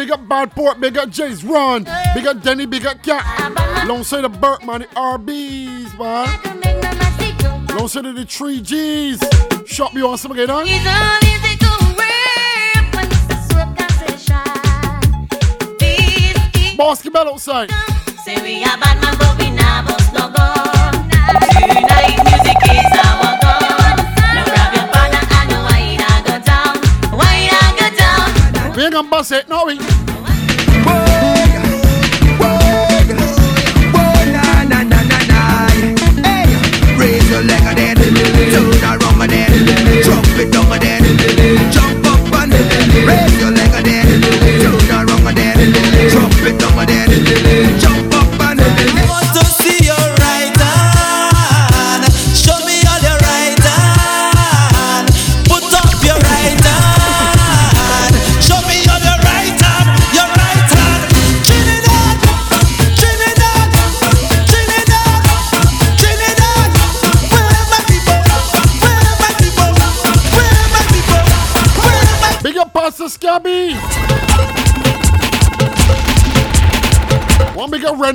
big 0.00 0.10
up 0.12 0.26
Badport, 0.26 0.80
big 0.80 0.96
up 0.96 1.10
Jay's 1.10 1.44
Run, 1.44 1.84
big 2.14 2.26
up 2.26 2.42
Denny, 2.42 2.64
big 2.64 2.86
up 2.86 3.02
Cat. 3.02 3.86
Long 3.86 4.02
say 4.02 4.22
the 4.22 4.30
Burt, 4.30 4.64
man, 4.64 4.80
the 4.80 4.86
RBs, 4.86 5.98
man. 5.98 6.26
Long 7.76 7.86
say 7.86 8.00
the 8.00 8.24
3Gs. 8.24 9.68
Shop 9.68 9.92
you 9.92 10.08
on 10.08 10.16
some 10.16 10.32
again, 10.32 10.48
huh? 10.48 10.64
Basketball 16.78 17.34
outside. 17.34 17.70
Say 18.24 18.40
we 18.40 18.64
are. 18.64 19.09
We 28.80 28.86
ain't 28.86 28.94
gonna 28.94 29.10
bust 29.10 29.30
it, 29.32 29.46
no 29.46 29.66
we. 29.66 29.74
Raise 36.96 37.30
your 37.30 37.42
leg 37.42 37.72
again, 37.72 37.96
turn 37.98 39.02
around 39.02 39.20
again, 39.20 40.02
drop 40.02 40.24
it 40.28 40.50
down 40.50 40.72
again, 40.72 41.70
jump 41.70 42.09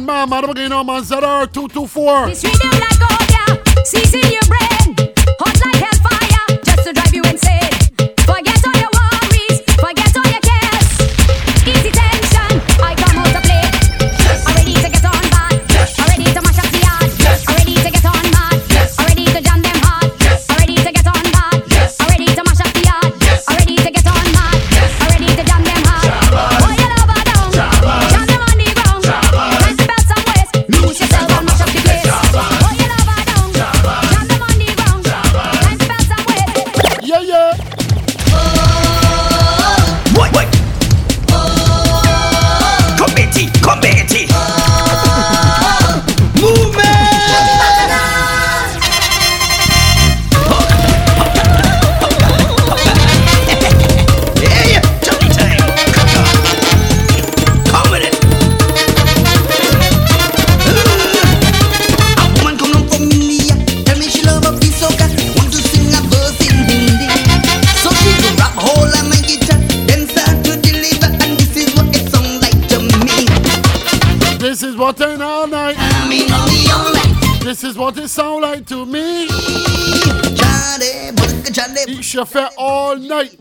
Man, 0.01 0.29
man. 0.29 0.43
I'm 0.43 0.53
going 0.53 0.71
on, 0.71 0.85
man. 0.85 1.03
ZR224. 1.03 3.14
This 74.85 75.01
is 75.01 75.17
what 75.17 75.21
all 75.23 75.47
night. 75.47 75.75
This 77.41 77.63
is 77.63 77.75
what 77.75 77.97
it 77.97 78.07
sound 78.07 78.43
like 78.43 78.67
to 78.67 78.85
me. 78.85 79.27
All 82.55 82.95
night. 82.95 83.35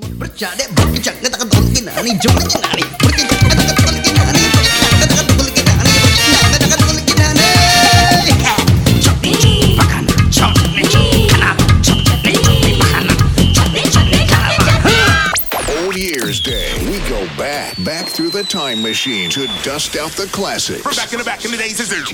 The 18.35 18.43
time 18.43 18.83
machine 18.83 19.31
to 19.31 19.47
dust 19.63 19.95
out 19.95 20.11
the 20.11 20.27
classics. 20.33 20.83
From 20.83 20.97
back 20.97 21.13
in 21.13 21.19
the 21.21 21.25
back 21.25 21.45
in 21.45 21.53
the 21.53 21.57
days, 21.57 21.79
is? 21.79 22.09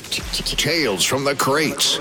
Tales 0.54 1.02
from 1.02 1.24
the 1.24 1.34
crates. 1.34 1.98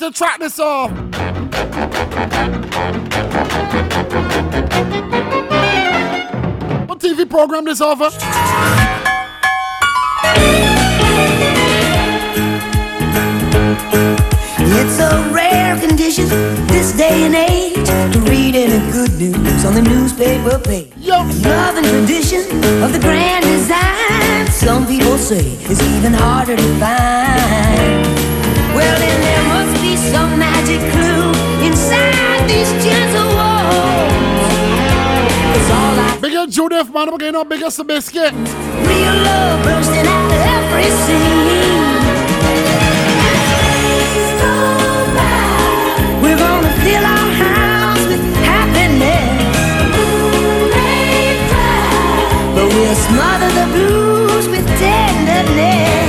To 0.00 0.10
track 0.10 0.40
this 0.40 0.58
off. 0.58 0.90
What 6.88 7.00
TV 7.00 7.28
program 7.28 7.66
this 7.66 7.82
over? 7.82 8.06
It's 14.72 14.98
a 15.00 15.30
rare 15.34 15.78
condition 15.78 16.28
this 16.68 16.92
day 16.96 17.24
and 17.24 17.34
age 17.34 17.74
to 18.14 18.20
read 18.20 18.56
any 18.56 18.90
good 18.92 19.12
news 19.18 19.66
on 19.66 19.74
the 19.74 19.82
newspaper 19.82 20.58
page. 20.60 20.94
Love 21.06 21.76
and 21.76 21.86
tradition 21.86 22.40
of 22.82 22.94
the 22.94 23.00
grand 23.00 23.44
design, 23.44 24.46
some 24.46 24.86
people 24.86 25.18
say 25.18 25.44
is 25.68 25.82
even 25.94 26.14
harder 26.14 26.56
to 26.56 26.62
find. 26.78 28.06
Well, 28.74 28.98
then 28.98 29.20
there 29.20 29.42
must 29.48 29.79
be 30.10 30.16
some 30.16 30.38
magic 30.38 30.80
clue 30.92 31.30
inside 31.66 32.48
these 32.48 32.70
gentle 32.84 33.28
walls. 33.34 34.12
'Cause 35.52 35.70
all 35.70 35.98
I 36.00 36.18
Big 36.20 36.34
up 36.34 36.48
Judith, 36.48 36.92
man. 36.92 37.08
I'm 37.08 37.18
getting 37.18 37.36
up 37.36 37.48
big 37.48 37.62
up 37.62 37.72
Biscuit. 37.86 38.32
real 38.88 39.14
love 39.28 39.62
bursting 39.64 40.06
out 40.06 40.32
of 40.36 40.40
every 40.56 40.90
scene. 41.02 41.98
We're 46.22 46.40
gonna 46.46 46.72
fill 46.84 47.04
our 47.16 47.30
house 47.44 48.04
with 48.10 48.24
happiness. 48.50 49.28
But 52.54 52.66
we'll 52.74 52.98
smother 53.08 53.50
the 53.58 53.66
blues 53.74 54.46
with 54.48 54.66
tenderness. 54.78 55.99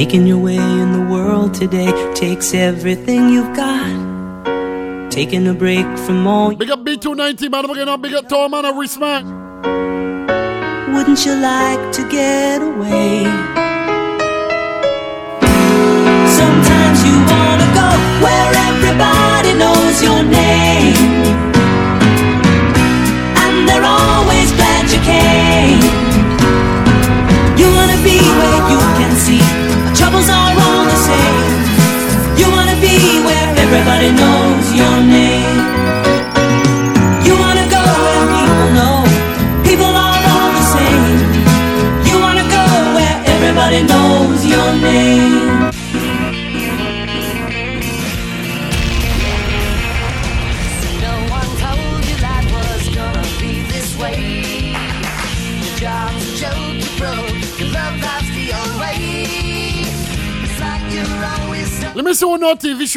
Making 0.00 0.26
your 0.26 0.38
way 0.38 0.56
in 0.56 0.92
the 0.92 1.12
world 1.12 1.52
today 1.52 1.92
takes 2.14 2.54
everything 2.54 3.28
you've 3.28 3.54
got. 3.54 3.86
Taking 5.10 5.46
a 5.46 5.52
break 5.52 5.84
from 5.98 6.26
all. 6.26 6.54
Big 6.54 6.70
up 6.70 6.82
B290, 6.82 7.50
man. 7.50 7.66
Big 7.66 7.86
up, 7.86 8.00
big 8.00 8.14
up, 8.14 8.26
Tom, 8.26 8.52
man. 8.52 8.64
Respect. 8.78 9.26
Wouldn't 10.94 11.26
you 11.26 11.34
like 11.34 11.92
to 11.92 12.08
get 12.08 12.62
away? 12.62 13.24
Sometimes 16.40 16.98
you 17.06 17.16
wanna 17.32 17.68
go 17.80 17.88
where 18.24 18.52
everybody 18.70 19.52
knows 19.62 20.02
your 20.02 20.22
name, 20.22 20.96
and 23.42 23.68
they're 23.68 23.84
always. 23.84 24.50
Glad 24.52 24.69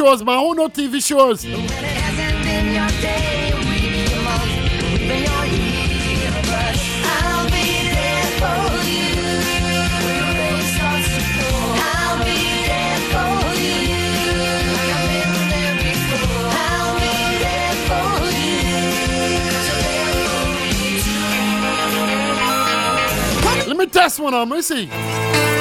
shows, 0.04 0.22
my 0.24 0.36
own 0.36 0.58
no 0.58 0.68
TV 0.68 1.02
shows. 1.02 1.46
Let 23.66 23.78
me 23.78 23.86
test 23.86 24.20
one 24.20 24.34
on. 24.34 24.50
Let 24.50 24.56
me 24.58 24.62
see. 24.62 25.53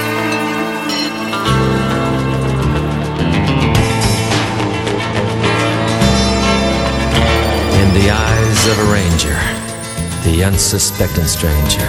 the 8.03 8.11
eyes 8.11 8.67
of 8.67 8.79
a 8.81 8.89
ranger, 8.91 9.39
the 10.27 10.43
unsuspecting 10.43 11.25
stranger 11.25 11.87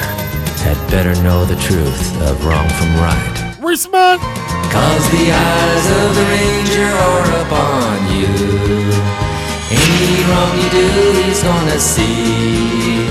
had 0.62 0.78
better 0.92 1.16
know 1.24 1.44
the 1.44 1.56
truth 1.56 2.22
of 2.22 2.46
wrong 2.46 2.70
from 2.78 2.94
right. 3.02 3.58
Respect! 3.60 4.22
Cause 4.70 5.06
the 5.10 5.34
eyes 5.34 5.86
of 5.90 6.10
the 6.14 6.26
ranger 6.30 6.86
are 6.86 7.26
upon 7.42 7.98
you. 8.14 8.30
Any 9.74 10.22
wrong 10.30 10.54
you 10.62 10.70
do, 10.70 10.88
he's 11.18 11.42
gonna 11.42 11.80
see. 11.80 13.10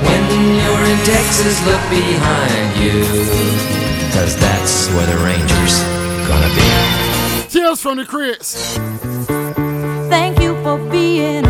When 0.00 0.24
you're 0.56 0.84
in 0.88 1.00
Texas, 1.04 1.60
look 1.68 1.84
behind 1.92 2.80
you. 2.80 3.04
Cause 4.16 4.40
that's 4.40 4.88
where 4.94 5.04
the 5.04 5.18
ranger's 5.22 5.76
gonna 6.24 6.48
be. 6.56 7.50
Tales 7.50 7.82
from 7.82 7.98
the 7.98 8.06
Crates. 8.06 8.78
Thank 10.08 10.40
you 10.40 10.54
for 10.62 10.78
being 10.90 11.49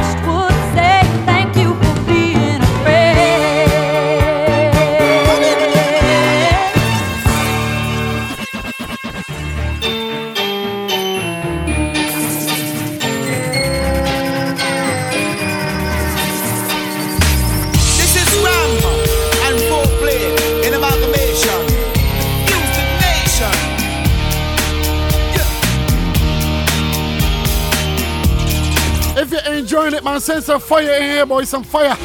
feel 29.91 29.97
it, 29.97 30.03
man. 30.03 30.19
Send 30.21 30.43
some 30.43 30.61
fire 30.61 30.91
in 30.93 31.01
here, 31.01 31.25
boy. 31.25 31.43
Some 31.43 31.63
fire. 31.63 31.95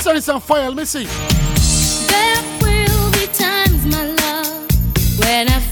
Send 0.00 0.22
some 0.22 0.40
fire. 0.40 0.68
Let 0.68 0.76
me 0.76 0.84
see. 0.84 1.04
There 2.06 2.42
will 2.60 3.10
be 3.12 3.26
times, 3.32 3.84
my 3.86 4.06
love, 4.06 4.68
when 5.20 5.48
I 5.48 5.65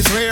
It's 0.00 0.10
rare. 0.12 0.29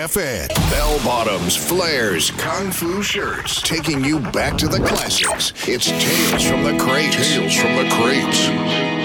Bell 0.00 0.98
bottoms, 1.04 1.54
flares, 1.54 2.30
kung 2.30 2.70
fu 2.70 3.02
shirts, 3.02 3.60
taking 3.60 4.02
you 4.02 4.18
back 4.18 4.56
to 4.56 4.66
the 4.66 4.78
classics. 4.78 5.52
It's 5.68 5.88
Tales 5.88 6.42
from 6.42 6.64
the 6.64 6.78
Crates. 6.82 7.16
Tales 7.16 7.54
from 7.54 7.76
the 7.76 7.86
Crates. 7.90 8.99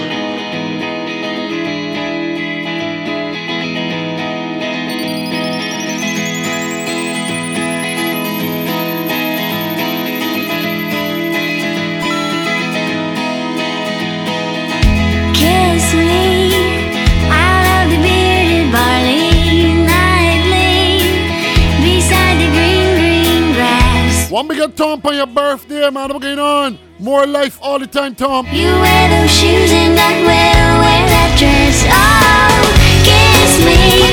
One 24.36 24.48
big 24.48 24.76
Tom 24.76 25.00
on 25.02 25.14
your 25.14 25.26
birthday, 25.26 25.88
man. 25.88 26.10
What's 26.10 26.22
going 26.22 26.38
on? 26.38 26.78
More 26.98 27.26
life 27.26 27.58
all 27.62 27.78
the 27.78 27.86
time, 27.86 28.14
Tom. 28.14 28.44
You 28.48 28.66
wear 28.66 29.08
those 29.08 29.30
shoes 29.30 29.72
and 29.72 29.98
I 29.98 30.12
will 30.20 30.26
wear 30.28 31.08
that 31.08 31.38
dress. 31.40 31.86
Oh, 31.88 32.60
kiss 33.00 33.64
me 33.64 34.05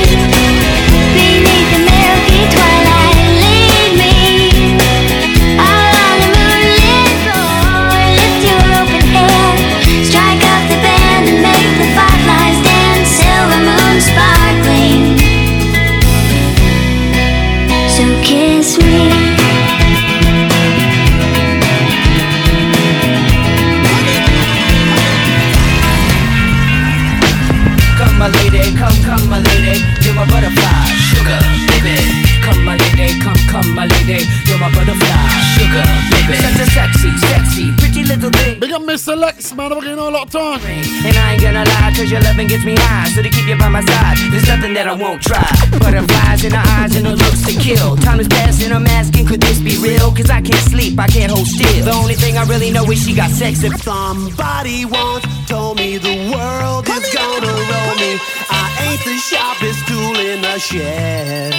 lot? 40.32 40.64
And 40.64 41.16
I 41.16 41.32
ain't 41.34 41.42
gonna 41.42 41.64
lie, 41.64 41.92
cause 41.96 42.10
your 42.10 42.20
loving 42.20 42.46
gets 42.46 42.64
me 42.64 42.74
high. 42.76 43.08
So 43.10 43.22
to 43.22 43.28
keep 43.28 43.46
you 43.46 43.56
by 43.58 43.68
my 43.68 43.82
side, 43.84 44.16
there's 44.32 44.46
nothing 44.48 44.74
that 44.74 44.86
I 44.88 44.94
won't 44.94 45.20
try. 45.22 45.44
Butterflies 45.78 46.44
in 46.44 46.52
her 46.52 46.64
eyes 46.80 46.96
and 46.96 47.06
her 47.06 47.14
looks 47.16 47.44
to 47.46 47.52
kill. 47.60 47.96
Time 47.96 48.20
is 48.20 48.28
passing, 48.28 48.72
I'm 48.72 48.86
asking, 48.86 49.26
could 49.26 49.40
this 49.40 49.60
be 49.60 49.76
real? 49.78 50.10
Cause 50.12 50.30
I 50.30 50.40
can't 50.40 50.64
sleep, 50.70 50.98
I 50.98 51.06
can't 51.08 51.30
hold 51.30 51.46
still. 51.46 51.84
The 51.84 51.92
only 51.92 52.14
thing 52.14 52.38
I 52.38 52.44
really 52.44 52.70
know 52.70 52.84
is 52.90 53.04
she 53.04 53.14
got 53.14 53.30
sex 53.30 53.62
if 53.62 53.74
Somebody 53.82 54.84
wants. 54.84 55.26
told 55.46 55.76
me 55.76 55.98
the 55.98 56.16
world 56.32 56.88
is 56.88 57.06
gonna 57.14 57.52
roll 57.52 57.94
me. 58.00 58.12
I 58.48 58.64
ain't 58.88 59.02
the 59.04 59.16
sharpest 59.18 59.86
tool 59.88 60.16
in 60.18 60.40
the 60.40 60.58
shed. 60.58 61.52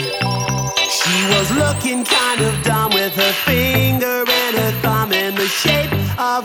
She 0.90 1.18
was 1.38 1.52
looking 1.52 2.04
kind 2.04 2.42
of 2.42 2.64
dumb 2.64 2.92
with 2.94 3.14
her 3.16 3.34
finger 3.46 4.24
and 4.28 4.56
her 4.58 4.72
thumb 4.82 5.12
in 5.14 5.36
the 5.36 5.48
shape 5.48 5.92
of 6.18 6.45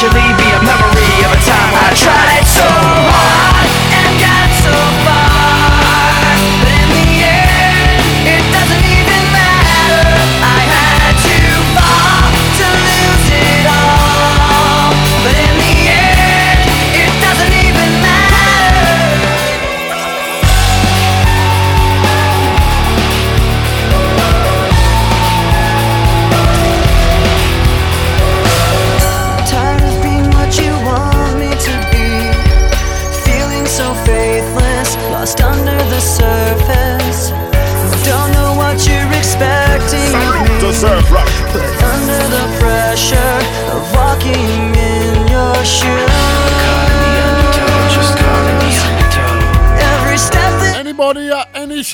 eventually 0.00 0.30
be 0.36 0.48
a 0.50 0.62
memory 0.62 1.24
of 1.26 1.32
a 1.32 1.40
time 1.42 1.74
I 1.74 1.90
tried 1.92 2.46
so 2.46 2.77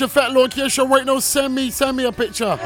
at 0.05 0.17
any 0.17 0.31
Chefette 0.31 0.33
location 0.33 0.89
right 0.89 1.05
now, 1.05 1.19
send 1.19 1.55
me, 1.55 1.71
send 1.71 1.97
me 1.97 2.05
a 2.05 2.11
picture. 2.11 2.57